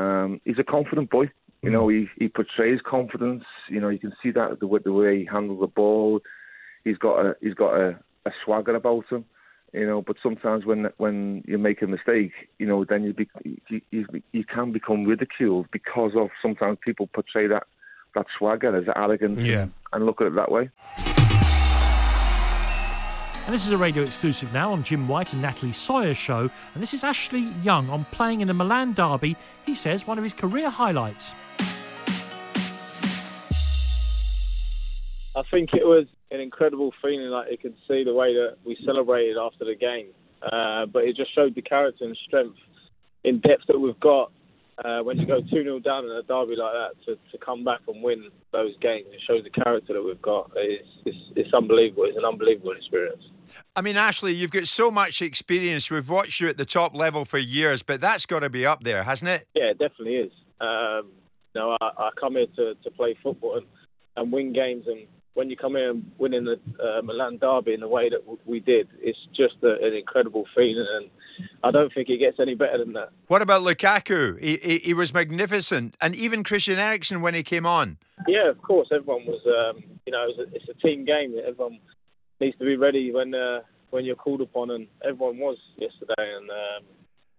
Um, 0.00 0.40
he's 0.44 0.60
a 0.60 0.62
confident 0.62 1.10
boy. 1.10 1.32
You 1.62 1.70
know, 1.72 1.88
he 1.88 2.06
he 2.16 2.28
portrays 2.28 2.78
confidence. 2.88 3.42
You 3.68 3.80
know, 3.80 3.88
you 3.88 3.98
can 3.98 4.12
see 4.22 4.30
that 4.30 4.60
the 4.60 4.68
way, 4.68 4.80
the 4.84 4.92
way 4.92 5.18
he 5.18 5.24
handles 5.24 5.62
the 5.62 5.66
ball. 5.66 6.20
He's 6.84 6.98
got 6.98 7.26
a 7.26 7.36
he's 7.40 7.54
got 7.54 7.74
a, 7.74 7.98
a 8.24 8.30
swagger 8.44 8.76
about 8.76 9.06
him. 9.10 9.24
You 9.74 9.86
know, 9.88 10.02
but 10.02 10.16
sometimes 10.22 10.64
when 10.64 10.88
when 10.98 11.42
you 11.48 11.58
make 11.58 11.82
a 11.82 11.88
mistake, 11.88 12.30
you 12.60 12.66
know, 12.66 12.84
then 12.84 13.02
you 13.02 13.12
be, 13.12 13.28
you, 13.68 13.80
you 13.90 14.06
you 14.30 14.44
can 14.44 14.70
become 14.70 15.04
ridiculed 15.04 15.66
because 15.72 16.12
of 16.14 16.28
sometimes 16.40 16.78
people 16.80 17.08
portray 17.12 17.48
that 17.48 17.64
that 18.14 18.26
swagger 18.38 18.76
as 18.76 18.84
arrogance. 18.94 19.42
Yeah. 19.42 19.62
and, 19.62 19.72
and 19.92 20.06
look 20.06 20.20
at 20.20 20.28
it 20.28 20.34
that 20.36 20.52
way. 20.52 20.70
And 23.46 23.52
this 23.52 23.66
is 23.66 23.72
a 23.72 23.76
radio 23.76 24.04
exclusive 24.04 24.54
now 24.54 24.72
on 24.72 24.84
Jim 24.84 25.08
White 25.08 25.32
and 25.32 25.42
Natalie 25.42 25.72
Sawyer's 25.72 26.16
show. 26.16 26.48
And 26.74 26.82
this 26.82 26.94
is 26.94 27.02
Ashley 27.02 27.50
Young 27.62 27.90
on 27.90 28.04
playing 28.06 28.42
in 28.42 28.48
the 28.48 28.54
Milan 28.54 28.92
Derby. 28.92 29.36
He 29.66 29.74
says 29.74 30.06
one 30.06 30.18
of 30.18 30.24
his 30.24 30.32
career 30.32 30.70
highlights. 30.70 31.34
I 35.36 35.42
think 35.50 35.74
it 35.74 35.84
was 35.84 36.06
an 36.34 36.40
incredible 36.40 36.92
feeling. 37.00 37.28
Like 37.28 37.50
you 37.50 37.58
could 37.58 37.74
see 37.88 38.04
the 38.04 38.14
way 38.14 38.34
that 38.34 38.56
we 38.64 38.76
celebrated 38.84 39.36
after 39.36 39.64
the 39.64 39.74
game, 39.74 40.08
uh, 40.42 40.86
but 40.86 41.04
it 41.04 41.16
just 41.16 41.34
showed 41.34 41.54
the 41.54 41.62
character 41.62 42.04
and 42.04 42.16
strength 42.26 42.58
in 43.24 43.40
depth 43.40 43.66
that 43.68 43.78
we've 43.78 43.98
got. 44.00 44.30
Uh, 44.84 45.00
when 45.04 45.16
you 45.18 45.24
go 45.24 45.40
2 45.40 45.46
0 45.50 45.78
down 45.78 46.04
in 46.04 46.10
a 46.10 46.22
derby 46.24 46.56
like 46.56 46.72
that, 46.72 46.90
to, 47.06 47.14
to 47.30 47.38
come 47.38 47.62
back 47.62 47.78
and 47.86 48.02
win 48.02 48.28
those 48.52 48.76
games, 48.80 49.06
it 49.12 49.20
shows 49.24 49.44
the 49.44 49.62
character 49.62 49.92
that 49.92 50.02
we've 50.02 50.20
got. 50.20 50.50
It's, 50.56 50.88
it's, 51.04 51.16
it's 51.36 51.54
unbelievable. 51.54 52.04
It's 52.06 52.18
an 52.18 52.24
unbelievable 52.24 52.72
experience. 52.72 53.22
I 53.76 53.82
mean, 53.82 53.96
Ashley, 53.96 54.34
you've 54.34 54.50
got 54.50 54.66
so 54.66 54.90
much 54.90 55.22
experience. 55.22 55.90
We've 55.90 56.08
watched 56.08 56.40
you 56.40 56.48
at 56.48 56.56
the 56.56 56.64
top 56.64 56.94
level 56.94 57.24
for 57.24 57.38
years, 57.38 57.82
but 57.82 58.00
that's 58.00 58.26
got 58.26 58.40
to 58.40 58.50
be 58.50 58.66
up 58.66 58.82
there, 58.82 59.04
hasn't 59.04 59.28
it? 59.28 59.46
Yeah, 59.54 59.70
it 59.70 59.78
definitely 59.78 60.16
is. 60.16 60.32
Um, 60.60 61.12
you 61.54 61.60
know, 61.60 61.76
I, 61.80 61.90
I 61.96 62.10
come 62.18 62.32
here 62.32 62.46
to, 62.56 62.74
to 62.74 62.90
play 62.90 63.16
football 63.22 63.58
and, 63.58 63.66
and 64.16 64.32
win 64.32 64.52
games, 64.52 64.86
and 64.88 65.06
when 65.34 65.50
you 65.50 65.56
come 65.56 65.76
in 65.76 65.82
and 65.82 66.10
winning 66.18 66.44
the 66.44 66.58
uh, 66.82 67.02
Milan 67.02 67.38
Derby 67.38 67.74
in 67.74 67.80
the 67.80 67.88
way 67.88 68.08
that 68.08 68.20
w- 68.20 68.38
we 68.46 68.60
did, 68.60 68.88
it's 69.00 69.18
just 69.36 69.56
a, 69.62 69.74
an 69.84 69.92
incredible 69.94 70.44
feeling, 70.54 70.86
and 70.96 71.10
I 71.62 71.70
don't 71.70 71.92
think 71.92 72.08
it 72.08 72.18
gets 72.18 72.38
any 72.40 72.54
better 72.54 72.78
than 72.78 72.92
that. 72.94 73.10
What 73.26 73.42
about 73.42 73.62
Lukaku? 73.62 74.40
He, 74.40 74.58
he, 74.62 74.78
he 74.78 74.94
was 74.94 75.12
magnificent. 75.12 75.96
And 76.00 76.14
even 76.14 76.44
Christian 76.44 76.78
Eriksen 76.78 77.20
when 77.20 77.34
he 77.34 77.42
came 77.42 77.66
on. 77.66 77.98
Yeah, 78.28 78.48
of 78.48 78.62
course, 78.62 78.88
everyone 78.92 79.26
was. 79.26 79.40
Um, 79.44 79.82
you 80.06 80.12
know, 80.12 80.26
it's 80.28 80.38
a, 80.38 80.54
it's 80.54 80.68
a 80.68 80.86
team 80.86 81.04
game. 81.04 81.34
Everyone 81.44 81.80
needs 82.40 82.56
to 82.58 82.64
be 82.64 82.76
ready 82.76 83.10
when 83.10 83.34
uh, 83.34 83.60
when 83.90 84.04
you're 84.04 84.16
called 84.16 84.40
upon, 84.40 84.70
and 84.70 84.86
everyone 85.04 85.38
was 85.38 85.58
yesterday. 85.76 86.14
And 86.18 86.48
um, 86.50 86.84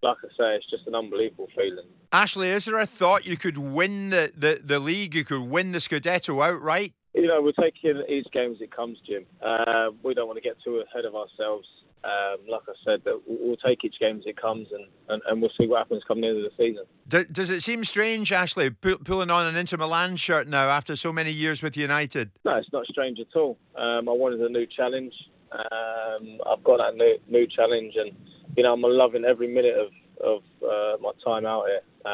like 0.04 0.18
I 0.24 0.28
say, 0.38 0.56
it's 0.56 0.70
just 0.70 0.86
an 0.88 0.96
unbelievable 0.96 1.48
feeling. 1.56 1.86
Ashley, 2.12 2.50
is 2.50 2.66
there 2.66 2.80
a 2.80 2.86
thought 2.86 3.26
you 3.26 3.38
could 3.38 3.58
win 3.58 4.10
the, 4.10 4.32
the, 4.36 4.62
the 4.64 4.80
league? 4.80 5.16
You 5.16 5.24
could 5.24 5.44
win 5.44 5.72
the 5.72 5.80
Scudetto 5.80 6.46
outright? 6.46 6.94
You 7.16 7.28
know, 7.28 7.42
we're 7.42 7.54
taking 7.54 8.04
each 8.10 8.28
game 8.32 8.52
as 8.52 8.62
it 8.62 8.76
comes, 8.76 8.98
Jim. 9.08 9.26
Uh, 9.42 9.92
we 10.04 10.14
don't 10.14 10.28
want 10.28 10.38
to 10.38 10.42
get 10.42 10.58
too 10.64 10.84
ahead 10.86 11.06
of 11.06 11.16
ourselves. 11.16 11.68
um, 12.06 12.38
like 12.48 12.62
I 12.68 12.74
said, 12.86 13.02
that 13.06 13.20
we'll 13.26 13.58
take 13.58 13.84
each 13.84 13.96
game 14.00 14.18
as 14.20 14.26
it 14.26 14.40
comes, 14.40 14.68
and, 14.72 14.86
and, 15.10 15.22
and 15.28 15.42
we'll 15.42 15.52
see 15.58 15.66
what 15.66 15.80
happens 15.80 16.04
come 16.08 16.22
the 16.22 16.28
end 16.28 16.38
of 16.38 16.44
the 16.44 16.52
season. 16.56 16.84
Do, 17.08 17.24
does 17.26 17.50
it 17.50 17.62
seem 17.62 17.84
strange, 17.84 18.32
Ashley, 18.32 18.70
pu- 18.70 19.00
pulling 19.00 19.32
on 19.32 19.48
an 19.48 19.56
Inter 19.56 19.78
Milan 19.78 20.16
shirt 20.16 20.48
now 20.48 20.70
after 20.70 20.96
so 20.96 21.12
many 21.12 21.32
years 21.32 21.64
with 21.64 21.76
United? 21.76 22.30
No, 22.44 22.56
it's 22.58 22.72
not 22.72 22.86
strange 22.86 23.20
at 23.20 23.36
all. 23.36 23.58
Um, 23.76 24.08
I 24.08 24.12
wanted 24.12 24.40
a 24.42 24.50
new 24.50 24.68
challenge. 24.68 25.14
Um, 25.52 26.40
I've 26.46 26.64
got 26.64 26.78
that 26.78 26.96
new, 26.96 27.18
new 27.28 27.48
challenge, 27.48 27.94
and 27.96 28.12
you 28.56 28.64
know 28.64 28.74
I'm 28.74 28.82
loving 28.82 29.26
every 29.26 29.48
minute 29.48 29.76
of 29.76 29.92
of 30.24 30.42
uh, 30.64 30.98
my 31.02 31.12
time 31.24 31.46
out 31.46 31.66
here. 31.68 32.12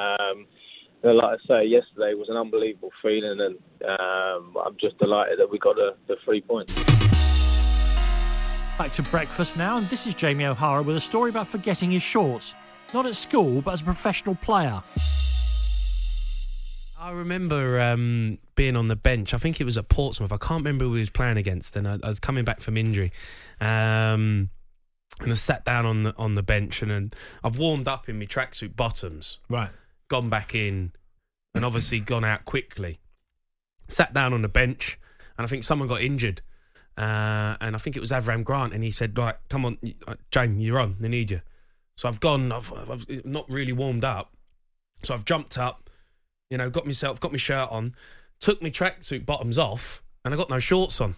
And 1.03 1.17
like 1.17 1.39
I 1.39 1.47
say, 1.47 1.65
yesterday 1.65 2.13
was 2.13 2.29
an 2.29 2.37
unbelievable 2.37 2.91
feeling, 3.01 3.39
and 3.41 3.57
um, 3.89 4.55
I'm 4.63 4.77
just 4.79 4.97
delighted 4.99 5.39
that 5.39 5.49
we 5.49 5.57
got 5.57 5.75
the, 5.75 5.95
the 6.07 6.15
three 6.23 6.41
points. 6.41 6.75
Back 8.77 8.91
to 8.93 9.03
breakfast 9.03 9.57
now, 9.57 9.77
and 9.77 9.87
this 9.89 10.05
is 10.05 10.13
Jamie 10.13 10.45
O'Hara 10.45 10.83
with 10.83 10.95
a 10.95 11.01
story 11.01 11.31
about 11.31 11.47
forgetting 11.47 11.91
his 11.91 12.03
shorts. 12.03 12.53
Not 12.93 13.05
at 13.05 13.15
school, 13.15 13.61
but 13.61 13.71
as 13.71 13.81
a 13.81 13.85
professional 13.85 14.35
player. 14.35 14.81
I 16.99 17.09
remember 17.11 17.79
um, 17.79 18.37
being 18.53 18.75
on 18.75 18.85
the 18.85 18.95
bench. 18.95 19.33
I 19.33 19.37
think 19.37 19.59
it 19.59 19.63
was 19.63 19.77
at 19.79 19.89
Portsmouth. 19.89 20.31
I 20.31 20.37
can't 20.37 20.59
remember 20.59 20.85
who 20.85 20.93
he 20.93 20.99
was 20.99 21.09
playing 21.09 21.37
against, 21.37 21.75
and 21.75 21.87
I, 21.87 21.97
I 22.03 22.09
was 22.09 22.19
coming 22.19 22.45
back 22.45 22.61
from 22.61 22.77
injury. 22.77 23.11
Um, 23.59 24.51
and 25.19 25.31
I 25.31 25.33
sat 25.33 25.65
down 25.65 25.87
on 25.87 26.03
the 26.03 26.15
on 26.15 26.35
the 26.35 26.43
bench, 26.43 26.83
and 26.83 26.91
then 26.91 27.09
I've 27.43 27.57
warmed 27.57 27.87
up 27.87 28.07
in 28.07 28.19
my 28.19 28.25
tracksuit 28.25 28.75
bottoms. 28.75 29.39
Right. 29.49 29.71
Gone 30.11 30.29
back 30.29 30.53
in, 30.53 30.91
and 31.55 31.63
obviously 31.63 32.01
gone 32.01 32.25
out 32.25 32.43
quickly. 32.43 32.99
Sat 33.87 34.13
down 34.13 34.33
on 34.33 34.41
the 34.41 34.49
bench, 34.49 34.99
and 35.37 35.45
I 35.45 35.47
think 35.47 35.63
someone 35.63 35.87
got 35.87 36.01
injured. 36.01 36.41
Uh, 36.97 37.55
and 37.61 37.75
I 37.75 37.79
think 37.79 37.95
it 37.95 38.01
was 38.01 38.11
Avram 38.11 38.43
Grant, 38.43 38.73
and 38.73 38.83
he 38.83 38.91
said, 38.91 39.17
"Right, 39.17 39.35
come 39.47 39.63
on, 39.63 39.77
uh, 40.05 40.15
James, 40.29 40.61
you're 40.61 40.79
on. 40.79 40.97
They 40.99 41.07
need 41.07 41.31
you." 41.31 41.39
So 41.95 42.09
I've 42.09 42.19
gone. 42.19 42.51
I've, 42.51 42.73
I've 42.89 43.25
not 43.25 43.49
really 43.49 43.71
warmed 43.71 44.03
up, 44.03 44.33
so 45.01 45.13
I've 45.13 45.23
jumped 45.23 45.57
up. 45.57 45.89
You 46.49 46.57
know, 46.57 46.69
got 46.69 46.85
myself, 46.85 47.21
got 47.21 47.31
my 47.31 47.37
shirt 47.37 47.69
on, 47.71 47.93
took 48.41 48.61
my 48.61 48.69
tracksuit 48.69 49.25
bottoms 49.25 49.57
off, 49.57 50.03
and 50.25 50.33
I 50.33 50.37
got 50.37 50.49
no 50.49 50.59
shorts 50.59 50.99
on. 50.99 51.15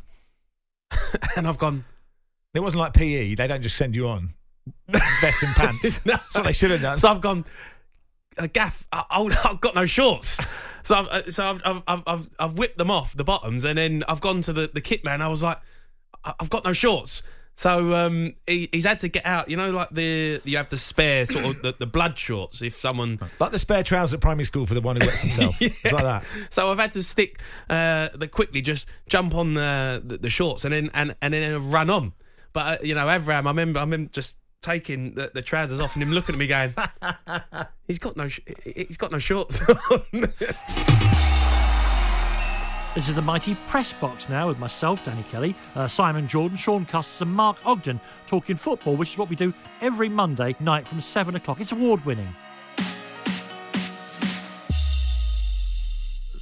and 1.36 1.48
I've 1.48 1.58
gone. 1.58 1.84
It 2.54 2.60
wasn't 2.60 2.82
like 2.82 2.94
PE. 2.94 3.34
They 3.34 3.48
don't 3.48 3.64
just 3.64 3.76
send 3.76 3.96
you 3.96 4.08
on 4.08 4.30
vest 4.88 5.42
and 5.42 5.56
pants. 5.56 5.98
That's 6.06 6.36
what 6.36 6.44
they 6.44 6.54
should 6.54 6.70
have 6.70 6.82
done. 6.84 7.00
So 7.00 7.10
I've 7.10 7.22
gone. 7.22 7.44
Gaff, 8.54 8.88
I, 8.92 9.04
I've 9.46 9.62
got 9.62 9.76
no 9.76 9.86
shorts, 9.86 10.40
so 10.84 10.96
I've 10.96 11.08
uh, 11.08 11.32
so 11.32 11.46
I've, 11.46 11.84
I've 11.88 12.04
I've 12.08 12.30
I've 12.40 12.54
whipped 12.58 12.78
them 12.78 12.92
off 12.92 13.16
the 13.16 13.24
bottoms, 13.24 13.64
and 13.66 13.78
then 13.78 14.04
I've 14.08 14.22
gone 14.22 14.42
to 14.42 14.54
the 14.54 14.70
the 14.74 14.82
kit 14.82 15.04
man. 15.04 15.22
I 15.22 15.28
was 15.28 15.44
like, 15.44 15.60
I've 16.24 16.50
got 16.50 16.66
no 16.66 16.74
shorts, 16.74 17.24
so 17.56 17.94
um, 17.94 18.34
he, 18.48 18.68
he's 18.72 18.86
had 18.86 19.00
to 19.00 19.08
get 19.08 19.26
out. 19.26 19.50
You 19.50 19.58
know, 19.58 19.72
like 19.72 19.90
the 19.92 20.42
you 20.44 20.58
have 20.58 20.70
the 20.70 20.78
spare 20.78 21.26
sort 21.26 21.46
of 21.46 21.62
the, 21.62 21.74
the 21.78 21.86
blood 21.86 22.18
shorts 22.18 22.62
if 22.62 22.76
someone 22.76 23.20
like 23.40 23.52
the 23.52 23.60
spare 23.60 23.84
trousers 23.84 24.16
at 24.16 24.22
primary 24.22 24.46
school 24.46 24.66
for 24.66 24.74
the 24.74 24.82
one 24.82 24.96
who 25.00 25.06
wets 25.06 25.22
himself. 25.22 25.62
It's 25.62 25.92
like 25.92 26.04
that. 26.04 26.24
So 26.50 26.72
I've 26.72 26.80
had 26.80 26.94
to 26.94 27.04
stick 27.04 27.40
uh, 27.70 28.10
the 28.16 28.28
quickly 28.28 28.62
just 28.62 28.88
jump 29.08 29.36
on 29.36 29.54
the, 29.54 30.02
the 30.04 30.18
the 30.18 30.30
shorts 30.30 30.66
and 30.66 30.74
then 30.74 30.90
and 30.94 31.16
and 31.22 31.34
then 31.34 31.70
run 31.70 31.90
on. 31.90 32.14
But 32.54 32.82
uh, 32.82 32.84
you 32.84 32.96
know, 32.96 33.06
Avram, 33.06 33.46
I 33.46 33.50
remember 33.50 33.80
I 33.80 33.84
remember 33.84 34.10
just 34.12 34.38
taking 34.64 35.14
the, 35.14 35.30
the 35.34 35.42
trousers 35.42 35.80
off 35.80 35.94
and 35.94 36.02
him 36.02 36.12
looking 36.12 36.34
at 36.34 36.40
me 36.40 36.48
going, 36.48 36.74
he's 37.88 38.00
got 38.00 38.18
no 38.18 38.28
sh- 38.28 38.40
he's 38.64 38.98
got 38.98 39.12
no 39.12 39.20
shorts 39.20 39.62
on. 39.92 40.24
This 42.96 43.10
is 43.10 43.16
the 43.16 43.24
mighty 43.24 43.56
press 43.68 43.92
box 43.92 44.30
now 44.30 44.48
with 44.48 44.60
myself, 44.60 45.04
Danny 45.04 45.24
Kelly, 45.32 45.56
uh, 45.76 45.88
Simon 45.88 46.28
Jordan, 46.28 46.58
Sean 46.58 46.86
Custis, 46.86 47.22
and 47.22 47.34
Mark 47.34 47.58
Ogden 47.66 48.00
talking 48.28 48.56
football, 48.56 48.96
which 48.96 49.14
is 49.14 49.18
what 49.18 49.30
we 49.30 49.36
do 49.36 49.52
every 49.82 50.10
Monday 50.10 50.56
night 50.60 50.88
from 50.88 51.02
7 51.02 51.36
o'clock. 51.36 51.60
It's 51.60 51.72
award 51.72 52.06
winning. 52.06 52.28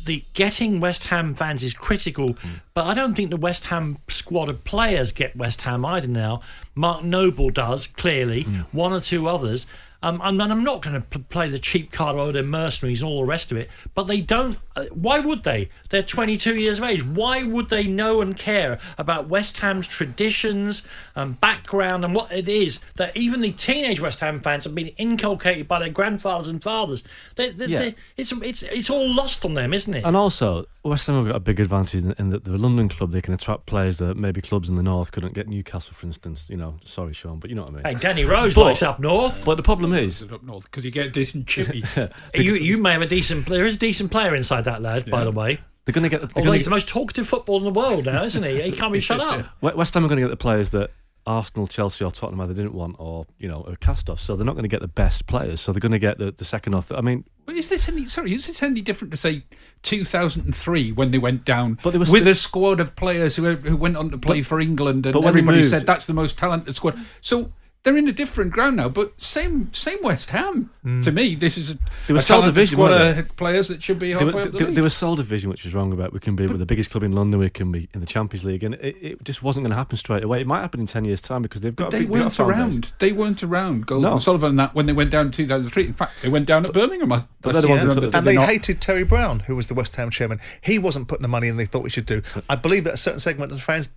The 0.05 0.23
getting 0.33 0.79
West 0.79 1.05
Ham 1.05 1.35
fans 1.35 1.63
is 1.63 1.73
critical, 1.73 2.33
hmm. 2.33 2.49
but 2.73 2.85
I 2.85 2.93
don't 2.93 3.13
think 3.13 3.29
the 3.29 3.37
West 3.37 3.65
Ham 3.65 3.97
squad 4.07 4.49
of 4.49 4.63
players 4.63 5.11
get 5.11 5.35
West 5.35 5.61
Ham 5.61 5.85
either 5.85 6.07
now. 6.07 6.41
Mark 6.75 7.03
Noble 7.03 7.49
does, 7.49 7.87
clearly, 7.87 8.43
hmm. 8.43 8.61
one 8.71 8.93
or 8.93 8.99
two 8.99 9.27
others. 9.27 9.65
Um, 10.03 10.19
and 10.23 10.41
and 10.41 10.51
I'm 10.51 10.63
not 10.63 10.81
going 10.81 10.99
to 10.99 11.05
p- 11.07 11.19
play 11.29 11.49
the 11.49 11.59
cheap 11.59 11.91
card, 11.91 12.15
oh, 12.15 12.31
they're 12.31 12.41
mercenaries 12.41 13.03
and 13.03 13.09
all 13.11 13.19
the 13.19 13.25
rest 13.27 13.51
of 13.51 13.57
it. 13.57 13.69
But 13.93 14.03
they 14.07 14.19
don't. 14.21 14.57
Uh, 14.75 14.85
why 14.91 15.19
would 15.19 15.43
they? 15.43 15.69
They're 15.89 16.01
22 16.01 16.55
years 16.55 16.79
of 16.79 16.85
age. 16.85 17.03
Why 17.05 17.43
would 17.43 17.69
they 17.69 17.85
know 17.87 18.21
and 18.21 18.35
care 18.37 18.79
about 18.97 19.27
West 19.27 19.57
Ham's 19.57 19.87
traditions 19.87 20.83
and 21.15 21.39
background 21.39 22.03
and 22.05 22.15
what 22.15 22.31
it 22.31 22.47
is 22.47 22.79
that 22.95 23.15
even 23.15 23.41
the 23.41 23.51
teenage 23.51 23.99
West 23.99 24.19
Ham 24.21 24.39
fans 24.39 24.63
have 24.63 24.73
been 24.73 24.87
inculcated 24.97 25.67
by 25.67 25.79
their 25.79 25.89
grandfathers 25.89 26.47
and 26.47 26.63
fathers? 26.63 27.03
They, 27.35 27.49
they, 27.51 27.65
Yeah. 27.65 27.79
they- 27.79 27.95
it's 28.17 28.31
it's 28.31 28.63
it's 28.63 28.89
all 28.89 29.07
lost 29.13 29.45
on 29.45 29.53
them, 29.53 29.73
isn't 29.73 29.93
it? 29.93 30.03
And 30.03 30.15
also, 30.17 30.65
West 30.83 31.05
Ham 31.07 31.15
have 31.17 31.27
got 31.27 31.35
a 31.35 31.39
big 31.39 31.59
advantage 31.59 32.03
in, 32.03 32.13
in 32.17 32.29
that 32.29 32.43
they're 32.43 32.55
a 32.55 32.57
London 32.57 32.89
club. 32.89 33.11
They 33.11 33.21
can 33.21 33.33
attract 33.33 33.65
players 33.67 33.99
that 33.99 34.17
maybe 34.17 34.41
clubs 34.41 34.67
in 34.69 34.75
the 34.77 34.83
north 34.83 35.11
couldn't 35.11 35.33
get. 35.33 35.47
Newcastle, 35.47 35.93
for 35.95 36.07
instance. 36.07 36.47
You 36.49 36.57
know, 36.57 36.77
sorry, 36.85 37.13
Sean, 37.13 37.39
but 37.39 37.49
you 37.49 37.55
know 37.55 37.63
what 37.63 37.71
I 37.71 37.73
mean. 37.73 37.83
Hey, 37.85 37.93
Danny 37.95 38.25
Rose 38.25 38.55
But- 38.55 38.63
likes 38.65 38.81
up 38.81 38.99
north. 38.99 39.45
But 39.45 39.55
the 39.57 39.63
problem 39.63 39.93
is, 39.93 40.23
up 40.23 40.43
north 40.43 40.63
because 40.65 40.83
you 40.85 40.91
get 40.91 41.05
a 41.07 41.09
decent 41.09 41.45
chippy. 41.47 41.83
you 42.33 42.55
you 42.55 42.81
may 42.81 42.93
have 42.93 43.01
a 43.01 43.07
decent 43.07 43.45
player. 43.45 43.59
There 43.59 43.67
is 43.67 43.75
a 43.75 43.79
decent 43.79 44.11
player 44.11 44.33
inside 44.35 44.65
that 44.65 44.81
lad, 44.81 45.09
by 45.09 45.23
the 45.23 45.31
way. 45.31 45.59
they're 45.85 45.93
going 45.93 46.03
to 46.03 46.09
get. 46.09 46.21
They're 46.21 46.29
Although 46.35 46.45
gonna 46.45 46.55
he's 46.57 46.65
the 46.65 46.71
most 46.71 46.87
talkative 46.89 47.27
footballer 47.27 47.59
in 47.59 47.73
the 47.73 47.79
world 47.79 48.05
now, 48.05 48.23
isn't 48.23 48.43
he? 48.43 48.61
He 48.61 48.71
can't 48.71 48.91
be 48.93 48.99
shut 49.01 49.19
up. 49.19 49.47
West 49.61 49.93
Ham 49.93 50.03
are 50.03 50.07
going 50.07 50.17
to 50.17 50.23
get 50.23 50.29
the 50.31 50.37
players 50.37 50.71
that 50.71 50.89
Arsenal, 51.27 51.67
Chelsea, 51.67 52.03
or 52.03 52.11
Tottenham 52.11 52.41
either 52.41 52.53
didn't 52.53 52.73
want, 52.73 52.95
or 52.99 53.25
you 53.37 53.47
know, 53.47 53.63
are 53.67 53.75
cast 53.75 54.09
off. 54.09 54.19
So 54.19 54.35
they're 54.35 54.45
not 54.45 54.53
going 54.53 54.63
to 54.63 54.69
get 54.69 54.81
the 54.81 54.87
best 54.87 55.27
players. 55.27 55.61
So 55.61 55.71
they're 55.71 55.79
going 55.79 55.91
to 55.91 55.99
get 55.99 56.17
the, 56.17 56.31
the 56.31 56.45
second 56.45 56.73
or. 56.73 56.81
Th- 56.81 56.97
I 56.97 57.01
mean, 57.01 57.25
But 57.45 57.55
is 57.55 57.69
this 57.69 57.87
any? 57.87 58.05
Sorry, 58.07 58.33
is 58.33 58.47
this 58.47 58.63
any 58.63 58.81
different 58.81 59.11
to 59.11 59.17
say 59.17 59.43
2003 59.83 60.91
when 60.93 61.11
they 61.11 61.17
went 61.17 61.45
down 61.45 61.77
But 61.83 61.91
they 61.91 61.97
were 61.99 62.05
with 62.09 62.27
a 62.27 62.35
squad 62.35 62.79
of 62.79 62.95
players 62.95 63.35
who 63.35 63.55
who 63.55 63.75
went 63.77 63.97
on 63.97 64.09
to 64.11 64.17
play 64.17 64.39
But- 64.41 64.47
for 64.47 64.59
England 64.59 65.05
and 65.05 65.15
everybody 65.23 65.57
moved- 65.59 65.69
said 65.69 65.85
that's 65.85 66.05
the 66.07 66.13
most 66.13 66.37
talented 66.37 66.75
squad. 66.75 66.97
So 67.21 67.51
they're 67.83 67.97
in 67.97 68.07
a 68.07 68.11
different 68.11 68.51
ground 68.51 68.75
now, 68.75 68.89
but 68.89 69.19
same 69.19 69.73
same 69.73 69.97
West 70.03 70.29
Ham. 70.29 70.69
To 70.83 70.87
mm. 70.89 71.13
me, 71.13 71.35
this 71.35 71.57
is 71.57 71.71
a, 71.71 71.77
They 72.07 72.13
were 72.13 72.19
a 72.19 72.21
sole 72.21 72.41
talented 72.41 72.55
division, 72.55 72.75
squad 72.75 72.91
of 72.91 73.35
players 73.37 73.67
that 73.69 73.81
should 73.81 73.97
be 73.99 74.13
they 74.13 74.23
were, 74.23 74.31
up 74.39 74.51
the 74.51 74.57
they, 74.57 74.65
league. 74.65 74.75
they 74.75 74.81
were 74.81 74.89
sole 74.89 75.15
division, 75.15 75.49
which 75.49 75.63
was 75.63 75.73
wrong 75.73 75.91
about. 75.91 76.13
We 76.13 76.19
can 76.19 76.35
be 76.35 76.45
with 76.45 76.59
the 76.59 76.65
biggest 76.65 76.91
club 76.91 77.03
in 77.03 77.11
London. 77.11 77.39
We 77.39 77.49
can 77.49 77.71
be 77.71 77.89
in 77.93 77.99
the 77.99 78.05
Champions 78.05 78.43
League, 78.43 78.63
and 78.63 78.75
it, 78.75 78.95
it 79.01 79.23
just 79.23 79.41
wasn't 79.41 79.63
going 79.63 79.71
to 79.71 79.77
happen 79.77 79.97
straight 79.97 80.23
away. 80.23 80.41
It 80.41 80.47
might 80.47 80.61
happen 80.61 80.79
in 80.79 80.85
ten 80.87 81.05
years' 81.05 81.21
time 81.21 81.41
because 81.41 81.61
they've 81.61 81.75
got. 81.75 81.91
But 81.91 81.95
a 81.95 81.97
they 81.97 82.05
big- 82.05 82.13
they've 82.13 82.19
got 82.19 82.23
weren't 82.23 82.33
a 82.33 82.35
fan 82.35 82.47
base. 82.47 82.55
around. 82.57 82.93
They 82.99 83.11
weren't 83.11 83.43
around. 83.43 83.85
Golden 83.87 84.11
No. 84.11 84.19
Sullivan 84.19 84.49
and 84.51 84.59
that 84.59 84.75
when 84.75 84.85
they 84.85 84.93
went 84.93 85.09
down 85.09 85.27
in 85.27 85.31
2003. 85.31 85.85
In 85.87 85.93
fact, 85.93 86.21
they 86.21 86.29
went 86.29 86.45
down 86.45 86.65
at 86.65 86.73
Birmingham. 86.73 87.11
I- 87.11 87.21
But 87.41 87.49
I 87.49 87.53
they're 87.53 87.61
the 87.61 87.67
ones 87.69 87.81
to 87.81 87.87
that- 87.87 87.95
remember, 87.95 88.17
and 88.17 88.27
they 88.27 88.35
not? 88.35 88.47
hated 88.47 88.81
Terry 88.81 89.03
Brown, 89.03 89.39
who 89.41 89.55
was 89.55 89.67
the 89.67 89.73
West 89.73 89.95
Ham 89.95 90.11
chairman. 90.11 90.39
He 90.61 90.77
wasn't 90.77 91.07
putting 91.07 91.23
the 91.23 91.27
money 91.27 91.47
in 91.47 91.57
they 91.57 91.65
thought 91.65 91.83
we 91.83 91.89
should 91.89 92.05
do. 92.05 92.21
I 92.49 92.55
believe 92.55 92.83
that 92.83 92.93
a 92.93 92.97
certain 92.97 93.19
segment 93.19 93.51
of 93.51 93.57
the 93.57 93.63
fans 93.63 93.89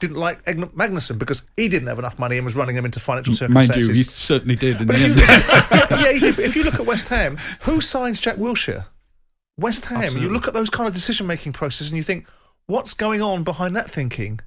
didn't 0.00 0.16
like 0.16 0.42
Magnusson 0.44 1.18
because 1.18 1.42
he 1.56 1.68
didn't 1.68 1.88
have 1.88 1.98
enough 1.98 2.18
money 2.18 2.36
and 2.36 2.44
was 2.44 2.56
running 2.56 2.74
him 2.76 2.84
into 2.84 2.98
financial 2.98 3.34
circumstances. 3.34 3.86
Mind 3.88 3.96
you, 3.96 4.04
he 4.04 4.10
certainly 4.10 4.56
did 4.56 4.80
in 4.80 4.86
But 4.86 4.96
the 4.96 5.04
end. 5.04 5.20
you, 5.20 5.26
yeah, 6.06 6.12
he 6.12 6.20
did. 6.20 6.36
But 6.36 6.44
if 6.44 6.56
you 6.56 6.64
look 6.64 6.80
at 6.80 6.86
West 6.86 7.08
Ham, 7.08 7.38
who 7.60 7.80
signs 7.80 8.18
Jack 8.18 8.36
Wilshere? 8.36 8.86
West 9.58 9.84
Ham. 9.86 10.16
You 10.16 10.30
look 10.30 10.48
at 10.48 10.54
those 10.54 10.70
kind 10.70 10.88
of 10.88 10.94
decision 10.94 11.26
making 11.26 11.52
processes 11.52 11.90
and 11.90 11.96
you 11.98 12.02
think, 12.02 12.26
what's 12.66 12.94
going 12.94 13.20
on 13.22 13.44
behind 13.44 13.76
that 13.76 13.90
thinking? 13.90 14.40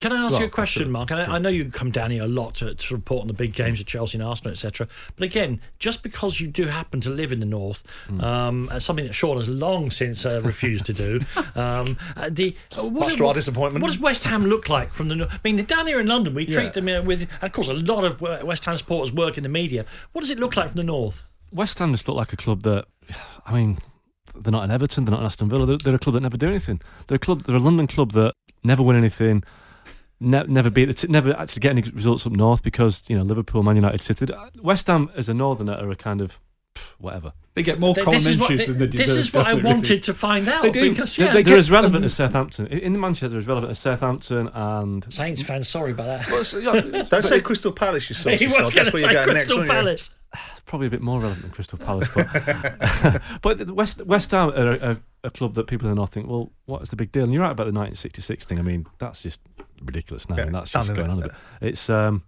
Can 0.00 0.12
I 0.12 0.26
ask 0.26 0.38
you 0.38 0.44
a 0.46 0.48
question, 0.48 0.92
Mark? 0.92 1.10
And 1.10 1.20
I, 1.20 1.34
I 1.34 1.38
know 1.38 1.48
you 1.48 1.72
come 1.72 1.90
down 1.90 2.12
here 2.12 2.22
a 2.22 2.28
lot 2.28 2.54
to, 2.56 2.72
to 2.72 2.94
report 2.94 3.22
on 3.22 3.26
the 3.26 3.32
big 3.34 3.52
games 3.52 3.80
of 3.80 3.86
Chelsea 3.86 4.16
and 4.16 4.24
Arsenal, 4.24 4.52
etc. 4.52 4.86
But 5.16 5.24
again, 5.24 5.60
just 5.80 6.04
because 6.04 6.40
you 6.40 6.46
do 6.46 6.66
happen 6.66 7.00
to 7.00 7.10
live 7.10 7.32
in 7.32 7.40
the 7.40 7.46
north, 7.46 7.82
Hmm. 8.06 8.20
um, 8.20 8.70
something 8.78 9.04
that 9.06 9.12
Sean 9.12 9.38
has 9.38 9.48
long 9.48 9.90
since 9.90 10.24
uh, 10.24 10.40
refused 10.44 10.84
to 10.86 10.92
do, 10.92 11.20
um, 11.56 11.96
uh, 12.16 12.30
the 12.30 12.54
uh, 12.78 12.84
what, 12.84 13.06
Much 13.06 13.16
to 13.16 13.26
our 13.26 13.34
disappointment. 13.34 13.82
What 13.82 13.88
does 13.88 13.98
West 13.98 14.22
Ham 14.22 14.46
look 14.46 14.68
like 14.68 14.94
from 14.94 15.08
the? 15.08 15.16
north? 15.16 15.34
I 15.34 15.40
mean, 15.42 15.64
down 15.64 15.88
here 15.88 15.98
in 15.98 16.06
London, 16.06 16.32
we 16.32 16.46
treat 16.46 16.66
Yeah. 16.76 16.80
them 16.80 16.88
uh, 16.88 17.02
with, 17.02 17.22
and 17.22 17.30
of 17.42 17.50
course, 17.52 17.66
a 17.66 17.74
lot 17.74 18.04
of 18.04 18.22
uh, 18.22 18.38
West 18.44 18.64
Ham 18.66 18.76
supporters 18.76 19.12
work 19.12 19.36
in 19.36 19.42
the 19.42 19.48
media. 19.48 19.84
What 20.12 20.20
does 20.20 20.30
it 20.30 20.38
look 20.38 20.56
like 20.56 20.68
from 20.68 20.76
the 20.76 20.84
north? 20.84 21.28
West 21.50 21.76
Ham 21.80 21.90
just 21.92 22.06
look 22.06 22.16
like 22.16 22.32
a 22.32 22.36
club 22.36 22.62
that, 22.62 22.84
I 23.44 23.52
mean, 23.52 23.78
they're 24.36 24.52
not 24.52 24.62
in 24.62 24.70
Everton, 24.70 25.06
they're 25.06 25.10
not 25.12 25.20
in 25.20 25.26
Aston 25.26 25.48
Villa. 25.48 25.66
They're, 25.66 25.78
they're 25.78 25.94
a 25.96 25.98
club 25.98 26.14
that 26.14 26.20
never 26.20 26.36
do 26.36 26.46
anything. 26.48 26.80
They're 27.08 27.16
a 27.16 27.18
club, 27.18 27.42
they're 27.42 27.56
a 27.56 27.58
London 27.58 27.88
club 27.88 28.12
that 28.12 28.34
never 28.62 28.84
win 28.84 28.94
anything, 28.96 29.42
ne- 30.20 30.44
never 30.48 30.70
beat, 30.70 30.86
the 30.86 30.94
t- 30.94 31.08
never 31.08 31.36
actually 31.36 31.60
get 31.60 31.70
any 31.70 31.82
results 31.82 32.26
up 32.26 32.32
north 32.32 32.62
because 32.62 33.02
you 33.08 33.16
know 33.16 33.22
Liverpool, 33.22 33.62
Man 33.62 33.76
United, 33.76 34.00
City. 34.00 34.26
West 34.62 34.86
Ham 34.86 35.10
as 35.14 35.28
a 35.28 35.34
northerner 35.34 35.74
are 35.74 35.90
a 35.90 35.96
kind 35.96 36.20
of 36.20 36.38
pff, 36.74 36.88
whatever. 36.98 37.32
They 37.54 37.62
get 37.64 37.80
more 37.80 37.92
Th- 37.94 38.04
column 38.04 38.16
this 38.18 38.26
is 38.26 38.38
what, 38.38 38.50
inches 38.52 38.66
than 38.68 38.78
they 38.78 38.86
this 38.86 39.08
is 39.10 39.32
what 39.34 39.46
I 39.46 39.50
don't 39.50 39.62
really? 39.64 39.74
wanted 39.74 40.02
to 40.04 40.14
find 40.14 40.48
out 40.48 40.62
They 40.62 40.70
do. 40.70 40.90
because 40.90 41.16
They're, 41.16 41.26
yeah, 41.26 41.32
they're 41.32 41.42
get- 41.42 41.58
as 41.58 41.70
relevant 41.72 42.02
um, 42.02 42.04
as 42.04 42.14
Southampton. 42.14 42.66
In 42.68 42.78
in 42.94 43.00
Manchester, 43.00 43.28
they're 43.30 43.38
as 43.38 43.46
relevant 43.48 43.70
as 43.72 43.78
Southampton 43.80 44.48
and. 44.54 45.12
Saints 45.12 45.42
fans, 45.42 45.68
sorry 45.68 45.90
about 45.92 46.06
that. 46.06 46.28
Well, 46.30 46.62
yeah, 46.62 47.02
Don't 47.10 47.24
say 47.24 47.40
Crystal 47.40 47.72
Palace, 47.72 48.08
you 48.08 48.14
he 48.30 48.38
saucy 48.38 48.50
sod. 48.50 48.72
That's 48.72 48.92
where 48.92 49.02
you're 49.02 49.12
going 49.12 49.34
next, 49.34 49.52
Crystal 49.52 49.58
aren't? 49.58 49.70
Palace. 49.70 50.10
probably 50.66 50.86
a 50.86 50.90
bit 50.90 51.00
more 51.02 51.18
relevant 51.20 51.42
than 51.42 51.50
Crystal 51.50 51.78
Palace. 51.78 52.08
But, 52.14 53.20
but 53.42 53.70
West 53.70 54.02
West 54.06 54.30
Ham 54.32 54.50
are 54.50 54.72
a, 54.72 54.96
a, 55.24 55.28
a 55.28 55.30
club 55.30 55.54
that 55.54 55.66
people 55.66 55.86
in 55.88 55.92
the 55.94 55.96
north 55.96 56.12
think, 56.12 56.28
well, 56.28 56.50
what's 56.66 56.90
the 56.90 56.96
big 56.96 57.12
deal? 57.12 57.24
And 57.24 57.32
you're 57.32 57.42
right 57.42 57.50
about 57.52 57.64
the 57.64 57.72
1966 57.72 58.46
thing. 58.46 58.58
I 58.58 58.62
mean, 58.62 58.86
that's 58.98 59.22
just 59.22 59.40
ridiculous 59.82 60.28
now. 60.28 60.36
Yeah, 60.36 60.42
and 60.42 60.54
that's 60.54 60.72
just 60.72 60.94
going 60.94 61.10
on 61.10 61.18
a 61.18 61.22
bit. 61.22 61.32
It's 61.60 61.88
um, 61.90 62.22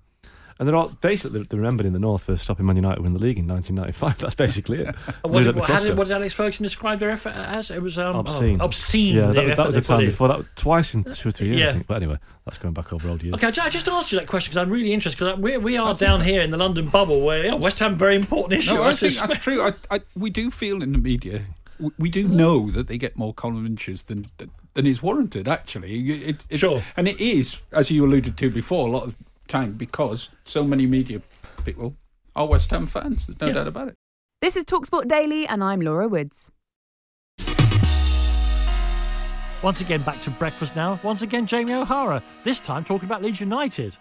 And 0.59 0.69
they're 0.69 0.77
all 0.77 0.89
basically 1.01 1.43
they're 1.43 1.59
remembered 1.59 1.87
in 1.87 1.95
the 1.95 1.99
North 1.99 2.25
for 2.25 2.37
stopping 2.37 2.67
Man 2.67 2.77
United 2.77 3.03
win 3.03 3.15
the 3.15 3.19
league 3.19 3.39
in 3.39 3.49
1995. 3.49 4.19
That's 4.21 4.35
basically 4.35 4.81
it. 4.81 4.95
What 5.23 5.45
did, 5.45 5.57
up 5.57 5.65
how 5.65 5.83
did, 5.83 5.97
what 5.97 6.09
did 6.09 6.15
Alex 6.15 6.35
Ferguson 6.35 6.65
describe 6.65 6.99
their 6.99 7.11
effort 7.11 7.31
as? 7.31 7.71
It 7.71 7.81
was 7.81 7.99
um, 7.99 8.17
obscene. 8.17 8.61
Oh, 8.61 8.67
obscene. 8.67 9.17
Yeah, 9.17 9.33
that 9.33 9.45
was, 9.45 9.57
that 9.57 9.67
was 9.67 9.75
the 9.77 9.81
time 9.81 10.05
before 10.05 10.29
that. 10.29 10.45
Twice 10.57 10.93
in 10.95 11.05
two 11.05 11.31
or 11.31 11.33
three 11.33 11.49
years, 11.49 11.61
Yeah. 11.61 11.71
I 11.71 11.73
think. 11.73 11.87
But 11.87 11.95
anyway, 12.03 12.19
that's 12.45 12.59
going 12.59 12.75
back 12.75 12.93
over 12.93 13.09
old 13.09 13.23
years. 13.23 13.37
Okay, 13.37 13.47
I 13.47 13.71
just 13.71 13.89
asked 13.89 14.13
you 14.13 14.19
that 14.19 14.29
question 14.29 14.51
because 14.51 14.63
I'm 14.63 14.71
really 14.71 14.93
interested. 14.93 15.19
Because 15.19 15.39
we 15.39 15.57
we 15.57 15.77
are 15.79 15.95
down 15.95 16.21
here 16.21 16.43
in 16.43 16.51
the 16.51 16.59
London 16.59 16.89
bubble 16.89 17.23
where 17.23 17.47
yeah, 17.47 17.55
West 17.55 17.79
Ham 17.79 17.97
very 17.97 18.17
important 18.17 18.59
issue. 18.59 18.75
No, 18.75 18.83
I 18.83 18.93
think 18.93 19.15
that's 19.15 19.39
true. 19.39 19.63
I, 19.63 19.73
I, 19.91 20.01
we 20.15 20.29
do 20.29 20.51
feel 20.51 20.83
in 20.83 20.93
the 20.93 20.99
media, 20.99 21.43
we, 21.81 21.91
we 21.99 22.09
do 22.11 22.29
know 22.29 22.71
that 22.71 22.87
they 22.89 22.99
get 22.99 23.17
more 23.17 23.33
column 23.35 23.67
inches 23.67 24.05
than 24.05 24.27
than 24.75 24.87
is 24.87 25.03
warranted. 25.03 25.49
Actually, 25.49 25.99
it, 26.11 26.45
it, 26.49 26.59
Sure. 26.59 26.83
and 26.97 27.09
it 27.09 27.21
is, 27.21 27.61
as 27.73 27.91
you 27.91 28.05
alluded 28.07 28.37
to 28.39 28.51
before, 28.51 28.87
a 28.87 28.91
lot 28.91 29.03
of 29.05 29.17
time 29.49 29.73
because 29.73 30.29
so 30.45 30.63
many 30.63 30.87
media 30.87 31.21
people 31.65 31.97
are 32.37 32.47
West 32.47 32.71
Ham 32.71 32.87
fans. 32.87 33.27
There's 33.27 33.41
no 33.41 33.47
Yeah. 33.49 33.53
doubt 33.55 33.67
about 33.67 33.89
it. 33.89 33.95
This 34.41 34.57
is 34.57 34.65
Talksport 34.65 35.09
Daily, 35.09 35.47
and 35.47 35.63
I'm 35.65 35.81
Laura 35.81 36.09
Woods. 36.09 36.51
Once 39.63 39.83
again, 39.83 40.01
back 40.03 40.21
to 40.23 40.31
breakfast 40.31 40.75
now. 40.75 40.99
Once 41.03 41.21
again, 41.21 41.47
Jamie 41.47 41.75
O'Hara. 41.75 42.23
This 42.45 42.61
time 42.63 42.83
talking 42.83 43.07
about 43.07 43.23
Leeds 43.23 43.41
United. 43.41 43.95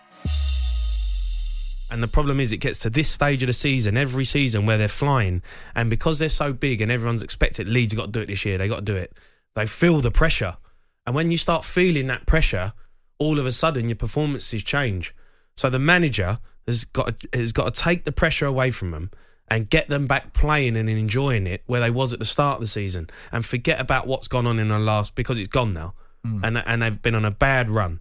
And 1.92 2.04
the 2.04 2.08
problem 2.08 2.40
is, 2.40 2.52
it 2.52 2.58
gets 2.58 2.80
to 2.80 2.90
this 2.90 3.10
stage 3.10 3.42
of 3.42 3.48
the 3.48 3.54
season, 3.54 3.98
every 3.98 4.26
season 4.26 4.66
where 4.66 4.78
they're 4.78 4.88
flying, 4.88 5.42
and 5.76 5.90
because 5.90 6.20
they're 6.20 6.30
so 6.30 6.54
big 6.54 6.82
and 6.82 6.92
everyone's 6.92 7.24
expected, 7.24 7.68
Leeds 7.68 7.94
got 7.94 8.08
to 8.08 8.12
do 8.12 8.20
it 8.22 8.28
this 8.28 8.46
year. 8.46 8.58
They 8.58 8.68
got 8.68 8.80
to 8.80 8.82
do 8.86 8.96
it. 8.96 9.14
They 9.56 9.66
feel 9.66 10.00
the 10.00 10.12
pressure, 10.12 10.58
and 11.06 11.16
when 11.16 11.32
you 11.32 11.38
start 11.38 11.64
feeling 11.64 12.08
that 12.08 12.28
pressure, 12.28 12.74
all 13.18 13.40
of 13.40 13.46
a 13.46 13.52
sudden 13.52 13.90
your 13.90 13.96
performances 13.96 14.64
change. 14.64 15.16
So 15.58 15.70
the 15.70 15.80
manager 15.80 16.40
has 16.68 16.86
got 16.86 17.20
to, 17.20 17.30
has 17.38 17.52
got 17.52 17.74
to 17.74 17.82
take 17.82 18.06
the 18.06 18.12
pressure 18.12 18.46
away 18.46 18.72
from 18.72 18.92
them 18.92 19.10
and 19.50 19.70
get 19.70 19.90
them 19.90 20.06
back 20.06 20.34
playing 20.34 20.78
and 20.78 20.88
enjoying 20.88 21.48
it 21.48 21.64
where 21.66 21.82
they 21.82 21.90
was 21.90 22.14
at 22.14 22.20
the 22.20 22.26
start 22.26 22.56
of 22.56 22.62
the 22.62 22.68
season, 22.68 23.10
and 23.32 23.44
forget 23.46 23.80
about 23.80 24.08
what's 24.08 24.28
gone 24.28 24.46
on 24.46 24.60
in 24.60 24.68
the 24.68 24.80
last 24.80 25.16
because 25.16 25.40
it's 25.40 25.48
gone 25.48 25.74
now, 25.74 25.94
mm. 26.26 26.40
and 26.44 26.58
and 26.58 26.82
they've 26.82 27.02
been 27.02 27.16
on 27.16 27.26
a 27.26 27.32
bad 27.32 27.70
run. 27.70 28.00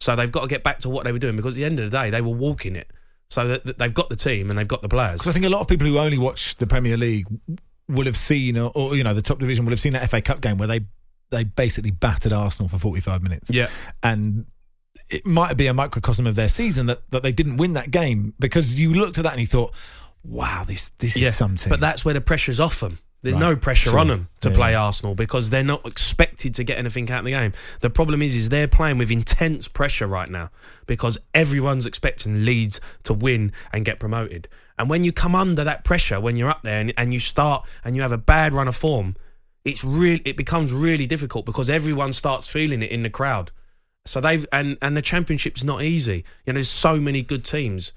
So 0.00 0.14
they've 0.14 0.30
got 0.30 0.42
to 0.42 0.48
get 0.48 0.62
back 0.62 0.80
to 0.80 0.90
what 0.90 1.04
they 1.04 1.12
were 1.12 1.18
doing 1.18 1.36
because 1.36 1.56
at 1.56 1.60
the 1.60 1.64
end 1.64 1.80
of 1.80 1.90
the 1.90 1.96
day 1.96 2.10
they 2.10 2.20
were 2.20 2.34
walking 2.34 2.76
it. 2.76 2.92
So 3.30 3.48
that, 3.48 3.64
that 3.64 3.78
they've 3.78 3.94
got 3.94 4.08
the 4.10 4.16
team 4.16 4.50
and 4.50 4.58
they've 4.58 4.68
got 4.68 4.82
the 4.82 4.88
players. 4.88 5.20
Because 5.20 5.28
I 5.28 5.32
think 5.32 5.46
a 5.46 5.48
lot 5.48 5.60
of 5.60 5.68
people 5.68 5.86
who 5.86 5.98
only 5.98 6.18
watch 6.18 6.56
the 6.56 6.66
Premier 6.66 6.96
League 6.96 7.26
will 7.88 8.04
have 8.06 8.16
seen, 8.16 8.56
or, 8.56 8.70
or 8.74 8.96
you 8.96 9.02
know, 9.02 9.14
the 9.14 9.22
top 9.22 9.38
division 9.38 9.64
will 9.64 9.72
have 9.72 9.80
seen 9.80 9.92
that 9.94 10.08
FA 10.10 10.20
Cup 10.20 10.40
game 10.40 10.58
where 10.58 10.68
they 10.68 10.80
they 11.30 11.44
basically 11.44 11.90
battered 11.90 12.32
Arsenal 12.32 12.68
for 12.68 12.78
forty 12.78 13.00
five 13.00 13.22
minutes. 13.22 13.50
Yeah, 13.50 13.68
and 14.02 14.46
it 15.10 15.26
might 15.26 15.56
be 15.56 15.66
a 15.66 15.74
microcosm 15.74 16.26
of 16.26 16.34
their 16.34 16.48
season 16.48 16.86
that, 16.86 17.10
that 17.10 17.22
they 17.22 17.32
didn't 17.32 17.56
win 17.56 17.74
that 17.74 17.90
game 17.90 18.34
because 18.38 18.78
you 18.80 18.94
looked 18.94 19.18
at 19.18 19.24
that 19.24 19.32
and 19.32 19.40
you 19.40 19.46
thought, 19.46 19.74
wow, 20.22 20.64
this 20.66 20.90
this 20.98 21.16
yeah, 21.16 21.28
is 21.28 21.36
something. 21.36 21.70
But 21.70 21.80
that's 21.80 22.04
where 22.04 22.14
the 22.14 22.20
pressure's 22.20 22.60
off 22.60 22.80
them. 22.80 22.98
There's 23.24 23.36
Right, 23.36 23.40
no 23.40 23.56
pressure 23.56 23.98
on 23.98 24.08
them 24.08 24.28
to 24.42 24.50
Yeah. 24.50 24.54
play 24.54 24.74
Arsenal 24.74 25.14
because 25.14 25.48
they're 25.48 25.64
not 25.64 25.86
expected 25.86 26.54
to 26.56 26.62
get 26.62 26.76
anything 26.76 27.10
out 27.10 27.20
of 27.20 27.24
the 27.24 27.30
game. 27.30 27.54
The 27.80 27.88
problem 27.88 28.20
is, 28.20 28.36
is 28.36 28.50
they're 28.50 28.68
playing 28.68 28.98
with 28.98 29.10
intense 29.10 29.66
pressure 29.66 30.06
right 30.06 30.28
now 30.28 30.50
because 30.86 31.16
everyone's 31.32 31.86
expecting 31.86 32.44
Leeds 32.44 32.82
to 33.04 33.14
win 33.14 33.52
and 33.72 33.82
get 33.82 33.98
promoted. 33.98 34.46
And 34.78 34.90
when 34.90 35.04
you 35.04 35.10
come 35.12 35.34
under 35.34 35.64
that 35.64 35.84
pressure, 35.84 36.20
when 36.20 36.36
you're 36.36 36.50
up 36.50 36.64
there 36.64 36.80
and, 36.80 36.92
and 36.98 37.14
you 37.14 37.18
start 37.18 37.66
and 37.82 37.96
you 37.96 38.02
have 38.02 38.12
a 38.12 38.18
bad 38.18 38.52
run 38.52 38.68
of 38.68 38.76
form, 38.76 39.16
it's 39.64 39.82
real. 39.82 40.18
It 40.26 40.36
becomes 40.36 40.70
really 40.70 41.06
difficult 41.06 41.46
because 41.46 41.70
everyone 41.70 42.12
starts 42.12 42.46
feeling 42.46 42.82
it 42.82 42.90
in 42.90 43.04
the 43.04 43.10
crowd. 43.10 43.52
So 44.04 44.20
they've 44.20 44.44
and 44.52 44.76
and 44.82 44.94
the 44.94 45.00
championship's 45.00 45.64
not 45.64 45.80
easy. 45.82 46.24
You 46.44 46.52
know, 46.52 46.58
there's 46.58 46.68
so 46.68 47.00
many 47.00 47.22
good 47.22 47.42
teams. 47.42 47.92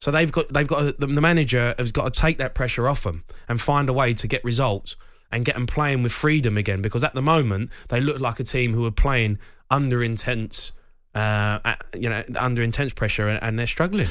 So 0.00 0.10
they've 0.12 0.30
got 0.30 0.48
they've 0.48 0.66
got 0.66 0.98
the, 0.98 1.06
the 1.06 1.20
manager 1.20 1.74
has 1.76 1.90
got 1.92 2.12
to 2.12 2.20
take 2.20 2.38
that 2.38 2.54
pressure 2.54 2.88
off 2.88 3.02
them 3.02 3.24
and 3.48 3.60
find 3.60 3.88
a 3.88 3.92
way 3.92 4.14
to 4.14 4.28
get 4.28 4.44
results 4.44 4.96
and 5.32 5.44
get 5.44 5.56
them 5.56 5.66
playing 5.66 6.02
with 6.02 6.12
freedom 6.12 6.56
again. 6.56 6.82
Because 6.82 7.02
at 7.02 7.14
the 7.14 7.22
moment 7.22 7.70
they 7.88 8.00
look 8.00 8.20
like 8.20 8.38
a 8.40 8.44
team 8.44 8.72
who 8.72 8.86
are 8.86 8.92
playing 8.92 9.38
under 9.70 10.02
intense, 10.02 10.72
uh, 11.14 11.58
at- 11.64 11.84
you 11.94 12.08
know, 12.08 12.22
under 12.38 12.62
intense 12.62 12.92
pressure 12.92 13.28
and, 13.28 13.42
and 13.42 13.58
they're 13.58 13.66
struggling. 13.66 14.06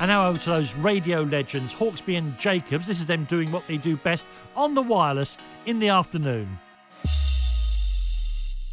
And 0.00 0.08
now 0.08 0.28
over 0.28 0.38
to 0.38 0.50
those 0.50 0.74
radio 0.76 1.20
legends, 1.20 1.74
Hawksbee 1.74 2.16
and 2.16 2.36
Jacobs. 2.38 2.86
This 2.86 3.00
is 3.00 3.06
them 3.06 3.24
doing 3.24 3.52
what 3.52 3.66
they 3.66 3.76
do 3.76 3.98
best 3.98 4.26
on 4.56 4.72
the 4.72 4.80
wireless 4.80 5.36
in 5.66 5.78
the 5.78 5.90
afternoon. 5.90 6.48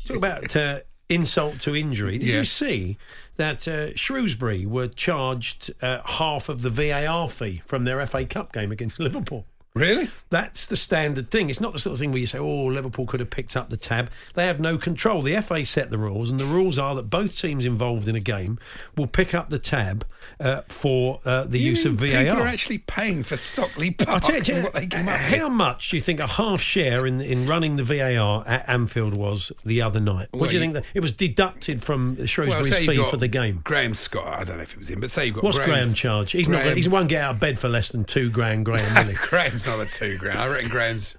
Talk 0.06 0.16
about 0.16 0.56
uh, 0.56 0.80
insult 1.10 1.60
to 1.62 1.76
injury. 1.76 2.18
Did 2.18 2.30
Yeah. 2.30 2.38
you 2.40 2.44
see 2.44 2.98
that 3.38 3.68
uh, 3.68 3.96
Shrewsbury 3.96 4.66
were 4.66 4.88
charged 4.88 5.72
uh, 5.82 6.00
half 6.04 6.50
of 6.50 6.62
the 6.62 6.70
VAR 6.70 7.30
fee 7.30 7.62
from 7.66 7.86
their 7.86 8.06
FA 8.06 8.26
Cup 8.26 8.52
game 8.52 8.72
against 8.72 9.00
Liverpool? 9.08 9.46
Really? 9.78 10.10
That's 10.30 10.66
the 10.66 10.76
standard 10.76 11.32
thing. 11.32 11.50
It's 11.50 11.62
not 11.62 11.74
the 11.74 11.80
sort 11.80 11.94
of 11.94 12.00
thing 12.00 12.12
where 12.12 12.20
you 12.20 12.28
say, 12.28 12.38
oh, 12.40 12.66
Liverpool 12.66 13.06
could 13.06 13.20
have 13.20 13.30
picked 13.30 13.56
up 13.56 13.70
the 13.70 13.78
tab. 13.78 14.10
They 14.34 14.46
have 14.46 14.60
no 14.60 14.78
control. 14.78 15.22
The 15.22 15.40
FA 15.42 15.66
set 15.66 15.90
the 15.90 15.98
rules, 15.98 16.30
and 16.32 16.40
the 16.40 16.46
rules 16.46 16.78
are 16.78 16.96
that 16.96 17.10
both 17.10 17.38
teams 17.40 17.66
involved 17.66 18.08
in 18.08 18.16
a 18.16 18.20
game 18.20 18.60
will 18.96 19.08
pick 19.08 19.34
up 19.34 19.50
the 19.50 19.60
tab 19.60 20.06
uh, 20.40 20.62
for 20.68 21.20
uh, 21.26 21.44
the 21.46 21.60
You 21.60 21.70
use 21.72 21.86
of 21.86 21.94
VAR. 21.96 22.10
People 22.24 22.42
are 22.44 22.48
actually 22.48 22.80
paying 22.80 23.24
for 23.24 23.38
Stockley 23.38 23.96
I'll 24.02 24.06
Park 24.06 24.24
tell 24.24 24.42
you, 24.42 24.56
and 24.56 24.64
what 24.64 24.74
they 24.74 24.88
come 24.88 25.08
up 25.08 25.14
with. 25.30 25.40
how 25.40 25.50
much 25.50 25.90
do 25.92 25.96
you 25.98 26.02
think 26.02 26.20
a 26.20 26.28
half 26.28 26.60
share 26.62 27.06
in 27.08 27.22
in 27.22 27.48
running 27.48 27.76
the 27.78 27.84
VAR 27.84 28.44
at 28.48 28.68
Anfield 28.68 29.14
was 29.14 29.52
the 29.66 29.82
other 29.82 30.00
night? 30.00 30.28
What 30.32 30.42
Well, 30.42 30.50
do 30.50 30.56
you 30.58 30.62
you- 30.62 30.72
think 30.72 30.74
that 30.74 30.86
it 30.94 31.00
was 31.02 31.14
deducted 31.14 31.84
from 31.84 32.26
Shrewsbury's 32.26 32.70
you've 32.70 32.90
fee 32.90 33.04
for 33.10 33.18
the 33.18 33.28
game? 33.28 33.62
Graham 33.64 33.94
Scott, 33.94 34.28
I 34.28 34.44
don't 34.44 34.58
know 34.58 34.64
if 34.64 34.74
it 34.74 34.80
was 34.80 34.90
him, 34.90 35.00
but 35.00 35.10
say 35.12 35.28
you've 35.28 35.36
got 35.36 35.44
What's 35.44 35.58
Graham's- 35.58 35.74
Graham 35.90 35.94
charge? 35.96 36.32
He's 36.34 36.50
not. 36.50 36.64
Graham- 36.64 36.78
He 36.78 36.88
won't 36.90 37.10
get 37.10 37.22
out 37.24 37.36
of 37.36 37.40
bed 37.40 37.58
for 37.60 37.70
less 37.70 37.90
than 37.90 38.04
two 38.04 38.30
grand. 38.30 38.66
Graham? 38.66 39.14
Graham's 39.30 39.66
not 39.68 39.80
a 39.80 39.86
two 39.86 40.18
grand. 40.18 40.40
I 40.40 40.48
reckon 40.48 40.70
Graham's. 40.70 41.16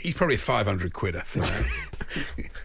He's 0.00 0.14
probably 0.14 0.36
a 0.36 0.38
500 0.38 0.92
quidder 0.92 1.22
for 1.24 1.40
that. 1.40 1.64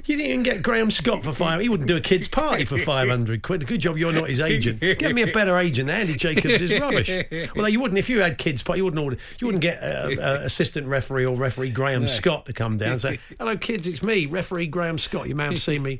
You 0.05 0.17
think 0.17 0.29
you 0.29 0.35
can 0.35 0.43
get 0.43 0.61
Graham 0.61 0.91
Scott 0.91 1.23
for 1.23 1.33
five? 1.33 1.59
He 1.61 1.67
wouldn't 1.69 1.87
do 1.87 1.95
a 1.97 2.01
kids' 2.01 2.27
party 2.27 2.63
for 2.65 2.77
five 2.77 3.09
hundred 3.09 3.41
quid. 3.41 3.65
Good 3.67 3.79
job, 3.81 3.97
you're 3.97 4.11
not 4.13 4.29
his 4.29 4.39
agent. 4.39 4.79
Get 4.79 5.13
me 5.15 5.21
a 5.21 5.27
better 5.27 5.57
agent. 5.57 5.89
Andy 5.89 6.15
Jacobs 6.15 6.61
is 6.61 6.79
rubbish. 6.79 7.09
Although 7.55 7.67
you 7.67 7.79
wouldn't, 7.79 7.97
if 7.97 8.09
you 8.09 8.21
had 8.21 8.37
kids' 8.37 8.63
party, 8.63 8.79
you 8.79 8.85
wouldn't 8.85 9.01
order. 9.03 9.17
You 9.39 9.47
wouldn't 9.47 9.61
get 9.61 9.81
uh, 9.81 10.09
uh, 10.21 10.39
assistant 10.43 10.87
referee 10.87 11.25
or 11.25 11.35
referee 11.35 11.71
Graham 11.71 12.01
No. 12.01 12.07
Scott 12.07 12.45
to 12.47 12.53
come 12.53 12.77
down 12.77 12.93
and 12.93 13.01
say, 13.01 13.19
"Hello, 13.37 13.55
kids, 13.57 13.87
it's 13.87 14.03
me, 14.03 14.25
referee 14.25 14.67
Graham 14.67 14.97
Scott. 14.97 15.27
You 15.29 15.35
may 15.35 15.45
have 15.45 15.61
seen 15.61 15.83
me." 15.83 15.99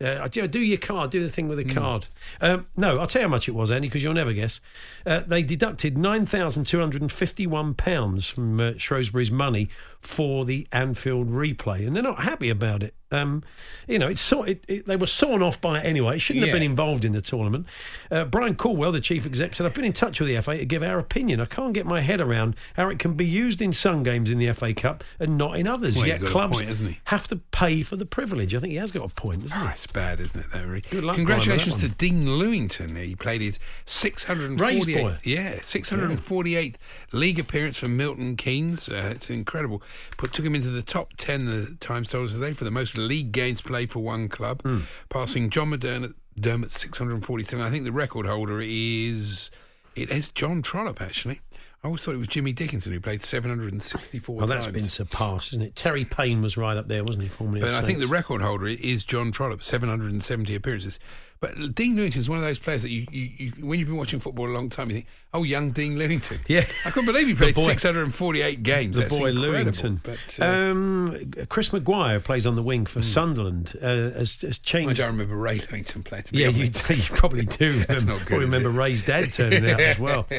Uh, 0.00 0.26
do, 0.28 0.46
do 0.48 0.60
your 0.60 0.78
card, 0.78 1.10
do 1.10 1.22
the 1.22 1.28
thing 1.28 1.48
with 1.48 1.58
the 1.58 1.64
card. 1.64 2.06
Um, 2.40 2.66
no, 2.76 2.98
I'll 2.98 3.06
tell 3.06 3.22
you 3.22 3.28
how 3.28 3.30
much 3.30 3.48
it 3.48 3.52
was, 3.52 3.70
Andy, 3.70 3.88
because 3.88 4.02
you'll 4.02 4.14
never 4.14 4.32
guess. 4.32 4.60
Uh, 5.06 5.20
they 5.20 5.42
deducted 5.42 5.94
£9,251 5.94 8.32
from 8.32 8.60
uh, 8.60 8.72
Shrewsbury's 8.76 9.30
money 9.30 9.68
for 10.06 10.44
the 10.44 10.66
Anfield 10.72 11.28
replay, 11.28 11.86
and 11.86 11.96
they're 11.96 12.02
not 12.02 12.22
happy 12.22 12.50
about 12.50 12.82
it. 12.82 12.94
Um, 13.10 13.44
you 13.86 13.98
know, 13.98 14.08
it's 14.08 14.20
so, 14.20 14.42
it, 14.42 14.64
it, 14.66 14.86
they 14.86 14.96
were 14.96 15.06
sawn 15.06 15.40
off 15.40 15.60
by 15.60 15.78
it 15.78 15.84
anyway. 15.84 16.16
It 16.16 16.18
shouldn't 16.18 16.46
have 16.46 16.52
been 16.52 16.64
involved 16.64 17.04
in 17.04 17.12
the 17.12 17.20
tournament. 17.20 17.66
Uh, 18.10 18.24
Brian 18.24 18.56
Caldwell, 18.56 18.90
the 18.90 19.00
chief 19.00 19.24
exec, 19.24 19.54
said, 19.54 19.66
I've 19.66 19.74
been 19.74 19.84
in 19.84 19.92
touch 19.92 20.18
with 20.18 20.28
the 20.28 20.40
FA 20.42 20.56
to 20.56 20.64
give 20.64 20.82
our 20.82 20.98
opinion. 20.98 21.40
I 21.40 21.44
can't 21.44 21.72
get 21.72 21.86
my 21.86 22.00
head 22.00 22.20
around 22.20 22.56
how 22.74 22.88
it 22.88 22.98
can 22.98 23.14
be 23.14 23.24
used 23.24 23.62
in 23.62 23.72
some 23.72 24.02
games 24.02 24.30
in 24.30 24.38
the 24.38 24.52
FA 24.52 24.74
Cup 24.74 25.04
and 25.20 25.38
not 25.38 25.56
in 25.56 25.68
others. 25.68 25.96
Well, 25.96 26.08
Yet 26.08 26.22
clubs 26.24 26.60
point, 26.60 26.98
have 27.04 27.28
to 27.28 27.36
pay 27.36 27.82
for 27.82 27.94
the 27.94 28.06
privilege. 28.06 28.52
I 28.52 28.58
think 28.58 28.72
he 28.72 28.78
has 28.78 28.90
got 28.90 29.04
a 29.04 29.14
point, 29.14 29.42
doesn't 29.42 29.58
he? 29.58 29.64
Oh, 29.64 29.70
it's 29.70 29.86
bad, 29.86 30.18
isn't 30.18 30.40
it, 30.40 30.46
though, 30.52 30.64
Rick? 30.64 30.90
Good 30.90 31.04
luck, 31.04 31.14
Congratulations 31.14 31.76
Brian, 31.76 31.90
to 31.92 31.96
Dean 31.96 32.24
Lewington. 32.26 32.96
He 32.96 33.14
played 33.14 33.42
his 33.42 33.60
648th, 33.86 34.60
Raised 34.60 34.86
boy. 34.92 35.16
yeah, 35.22 35.56
648th 35.60 36.76
league 37.12 37.38
appearance 37.38 37.78
for 37.78 37.88
Milton 37.88 38.34
Keynes. 38.36 38.88
Uh, 38.88 39.12
it's 39.14 39.30
incredible. 39.30 39.82
Put 40.16 40.32
took 40.32 40.44
him 40.44 40.54
into 40.54 40.70
the 40.70 40.82
top 40.82 41.12
10 41.16 41.44
the 41.46 41.76
Times 41.80 42.08
told 42.10 42.28
us 42.28 42.34
today 42.34 42.52
for 42.52 42.64
the 42.64 42.70
most 42.70 42.96
league 42.96 43.32
games 43.32 43.60
played 43.60 43.90
for 43.90 44.00
one 44.00 44.28
club, 44.28 44.62
Hmm. 44.62 44.80
passing 45.08 45.50
John 45.50 45.70
McDermott 45.70 46.14
Dermott 46.40 46.70
647. 46.72 47.64
I 47.64 47.70
think 47.70 47.84
the 47.84 47.92
record 47.92 48.26
holder 48.26 48.60
is 48.60 49.50
it 49.94 50.10
is 50.10 50.30
John 50.30 50.62
Trollope 50.62 51.00
actually. 51.00 51.40
I 51.82 51.86
always 51.88 52.00
thought 52.02 52.14
it 52.14 52.18
was 52.18 52.28
Jimmy 52.28 52.52
Dickinson 52.54 52.92
who 52.94 52.98
played 53.00 53.20
764 53.20 54.36
Well, 54.36 54.46
that's 54.46 54.64
times. 54.64 54.74
been 54.74 54.88
surpassed, 54.88 55.52
isn't 55.52 55.62
it? 55.62 55.76
Terry 55.76 56.04
Paine 56.06 56.40
was 56.40 56.56
right 56.56 56.76
up 56.78 56.88
there, 56.88 57.04
wasn't 57.04 57.24
he? 57.24 57.28
Formerly 57.28 57.60
But 57.60 57.70
I 57.70 57.82
think 57.82 57.98
the 57.98 58.06
record 58.06 58.40
holder 58.40 58.66
is 58.68 59.04
John 59.04 59.30
Trollope, 59.32 59.62
770 59.62 60.54
appearances. 60.54 60.98
But 61.40 61.74
Dean 61.74 61.96
Lewington 61.96 62.16
is 62.16 62.28
one 62.28 62.38
of 62.38 62.44
those 62.44 62.58
players 62.58 62.82
that 62.82 62.90
you, 62.90 63.06
you, 63.10 63.30
you, 63.36 63.66
when 63.66 63.78
you've 63.78 63.88
been 63.88 63.98
watching 63.98 64.18
football 64.18 64.48
a 64.48 64.52
long 64.52 64.70
time, 64.70 64.88
you 64.88 64.94
think, 64.94 65.06
oh, 65.34 65.42
young 65.42 65.72
Dean 65.72 65.96
Lewington. 65.96 66.40
Yeah. 66.48 66.64
I 66.86 66.90
couldn't 66.90 67.06
believe 67.06 67.26
he 67.26 67.34
played 67.34 67.54
boy- 67.54 67.66
648 67.66 68.62
games. 68.62 68.96
The 68.96 69.02
That's 69.02 69.18
boy. 69.18 69.32
Lewington. 69.32 70.00
But, 70.02 70.38
uh, 70.40 70.44
um, 70.44 71.32
Chris 71.50 71.72
Maguire 71.72 72.20
plays 72.20 72.46
on 72.46 72.54
the 72.54 72.62
wing 72.62 72.86
for 72.86 73.02
Sunderland. 73.02 73.76
Uh, 73.80 74.12
has, 74.12 74.40
has 74.40 74.58
changed. 74.58 74.98
I 74.98 75.04
don't 75.04 75.12
remember 75.12 75.36
Ray 75.36 75.58
Lewington 75.58 76.02
playing, 76.02 76.24
to 76.24 76.32
be 76.32 76.38
yeah, 76.38 76.48
you, 76.48 76.64
you 76.88 77.02
probably 77.10 77.44
do. 77.44 77.78
That's 77.84 78.04
remember, 78.04 78.20
not 78.20 78.26
good, 78.26 78.40
remember? 78.40 78.70
Ray's 78.70 79.02
dad 79.02 79.32
turning 79.32 79.68
out 79.68 79.80
as 79.80 79.98
well. 79.98 80.26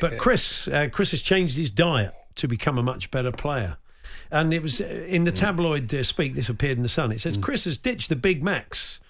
But 0.00 0.18
Chris, 0.18 0.68
uh, 0.68 0.88
Chris 0.90 1.10
has 1.12 1.20
changed 1.20 1.56
his 1.56 1.70
diet 1.70 2.14
to 2.36 2.48
become 2.48 2.78
a 2.78 2.82
much 2.82 3.10
better 3.10 3.32
player. 3.32 3.76
And 4.30 4.52
it 4.52 4.62
was 4.62 4.80
uh, 4.80 4.84
in 4.84 5.24
the 5.24 5.32
tabloid 5.32 5.92
uh, 5.94 6.02
speak. 6.02 6.34
This 6.34 6.48
appeared 6.48 6.76
in 6.76 6.82
the 6.82 6.88
Sun. 6.88 7.12
It 7.12 7.20
says 7.20 7.36
Chris 7.36 7.64
has 7.64 7.78
ditched 7.78 8.08
the 8.08 8.16
Big 8.16 8.42
Macs. 8.42 9.00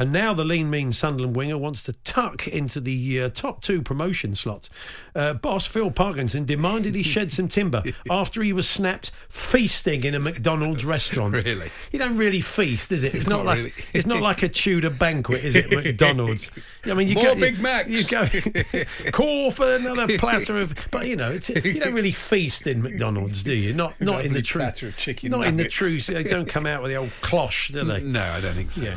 And 0.00 0.12
now 0.12 0.32
the 0.32 0.46
lean, 0.46 0.70
mean 0.70 0.92
Sunderland 0.92 1.36
winger 1.36 1.58
wants 1.58 1.82
to 1.82 1.92
tuck 1.92 2.48
into 2.48 2.80
the 2.80 3.20
uh, 3.20 3.28
top 3.28 3.60
two 3.60 3.82
promotion 3.82 4.34
slots. 4.34 4.70
Uh, 5.14 5.34
boss 5.34 5.66
Phil 5.66 5.90
Parkinson 5.90 6.46
demanded 6.46 6.94
he 6.94 7.02
shed 7.04 7.30
some 7.30 7.48
timber 7.48 7.82
after 8.10 8.42
he 8.42 8.54
was 8.54 8.66
snapped 8.66 9.10
feasting 9.28 10.04
in 10.04 10.14
a 10.14 10.18
McDonald's 10.18 10.86
restaurant. 10.86 11.34
Really? 11.34 11.70
You 11.92 11.98
don't 11.98 12.16
really 12.16 12.40
feast, 12.40 12.92
is 12.92 13.04
it? 13.04 13.14
It's 13.14 13.26
not, 13.28 13.44
Not 13.44 13.46
like 13.46 13.56
really. 13.58 13.72
it's 13.92 14.06
not 14.06 14.22
like 14.22 14.42
a 14.42 14.48
Tudor 14.48 14.88
banquet, 14.88 15.44
is 15.44 15.54
it? 15.54 15.70
McDonald's. 15.84 16.50
I 16.86 16.94
mean, 16.94 17.06
you 17.06 17.16
More 17.16 17.24
go, 17.24 17.34
Big 17.34 17.58
you, 17.58 17.62
Macs. 17.62 17.88
You 17.90 18.04
go 18.08 19.10
call 19.12 19.50
for 19.50 19.76
another 19.76 20.16
platter 20.16 20.58
of, 20.58 20.74
but 20.90 21.08
you 21.08 21.16
know, 21.16 21.30
it's, 21.30 21.50
you 21.50 21.78
don't 21.78 21.92
really 21.92 22.12
feast 22.12 22.66
in 22.66 22.80
McDonald's, 22.80 23.42
do 23.42 23.52
you? 23.52 23.74
Not 23.74 24.00
not 24.00 24.24
in 24.24 24.32
the 24.32 24.40
true 24.40 24.60
platter 24.62 24.88
of 24.88 24.96
chicken 24.96 25.30
Not 25.30 25.46
in 25.46 25.56
the 25.58 25.64
nuggets. 25.64 25.74
true. 25.74 25.98
They 26.00 26.24
don't 26.24 26.48
come 26.48 26.64
out 26.64 26.80
with 26.80 26.90
the 26.90 26.96
old 26.96 27.12
cloche, 27.20 27.70
do 27.72 27.84
they? 27.84 28.00
No, 28.02 28.22
I 28.22 28.40
don't 28.40 28.54
think 28.54 28.70
so. 28.70 28.84
Yeah. 28.84 28.94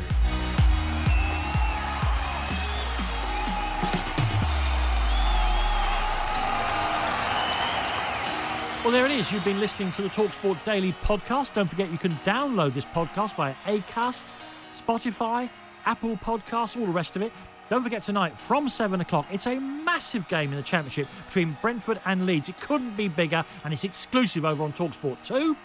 Well, 8.84 8.92
there 8.92 9.06
it 9.06 9.12
is. 9.12 9.32
You've 9.32 9.46
been 9.46 9.60
listening 9.60 9.92
to 9.92 10.02
the 10.02 10.10
Talksport 10.10 10.62
Daily 10.66 10.92
podcast. 11.04 11.54
Don't 11.54 11.70
forget 11.70 11.90
you 11.90 11.96
can 11.96 12.12
download 12.16 12.74
this 12.74 12.84
podcast 12.84 13.34
via 13.34 13.54
Acast, 13.64 14.30
Spotify, 14.74 15.48
Apple 15.86 16.18
Podcasts, 16.18 16.78
all 16.78 16.84
the 16.84 16.92
rest 16.92 17.16
of 17.16 17.22
it. 17.22 17.32
Don't 17.70 17.82
forget 17.82 18.02
tonight 18.02 18.34
from 18.34 18.68
seven 18.68 19.00
o'clock. 19.00 19.24
It's 19.32 19.46
a 19.46 19.58
massive 19.58 20.28
game 20.28 20.50
in 20.50 20.58
the 20.58 20.62
Championship 20.62 21.08
between 21.28 21.56
Brentford 21.62 21.98
and 22.04 22.26
Leeds. 22.26 22.50
It 22.50 22.60
couldn't 22.60 22.94
be 22.94 23.08
bigger, 23.08 23.42
and 23.64 23.72
it's 23.72 23.84
exclusive 23.84 24.44
over 24.44 24.62
on 24.62 24.74
Talksport 24.74 25.16
2. 25.24 25.56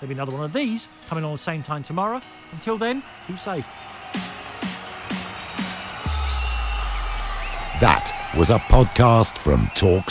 There'll 0.00 0.08
be 0.08 0.14
another 0.14 0.32
one 0.32 0.44
of 0.44 0.54
these 0.54 0.88
coming 1.08 1.24
on 1.24 1.32
the 1.32 1.38
same 1.38 1.62
time 1.62 1.82
tomorrow. 1.82 2.22
Until 2.52 2.78
then, 2.78 3.02
keep 3.26 3.38
safe. 3.38 3.66
That 7.82 8.32
was 8.34 8.48
a 8.48 8.58
podcast 8.60 9.36
from 9.36 9.70
Talk 9.74 10.10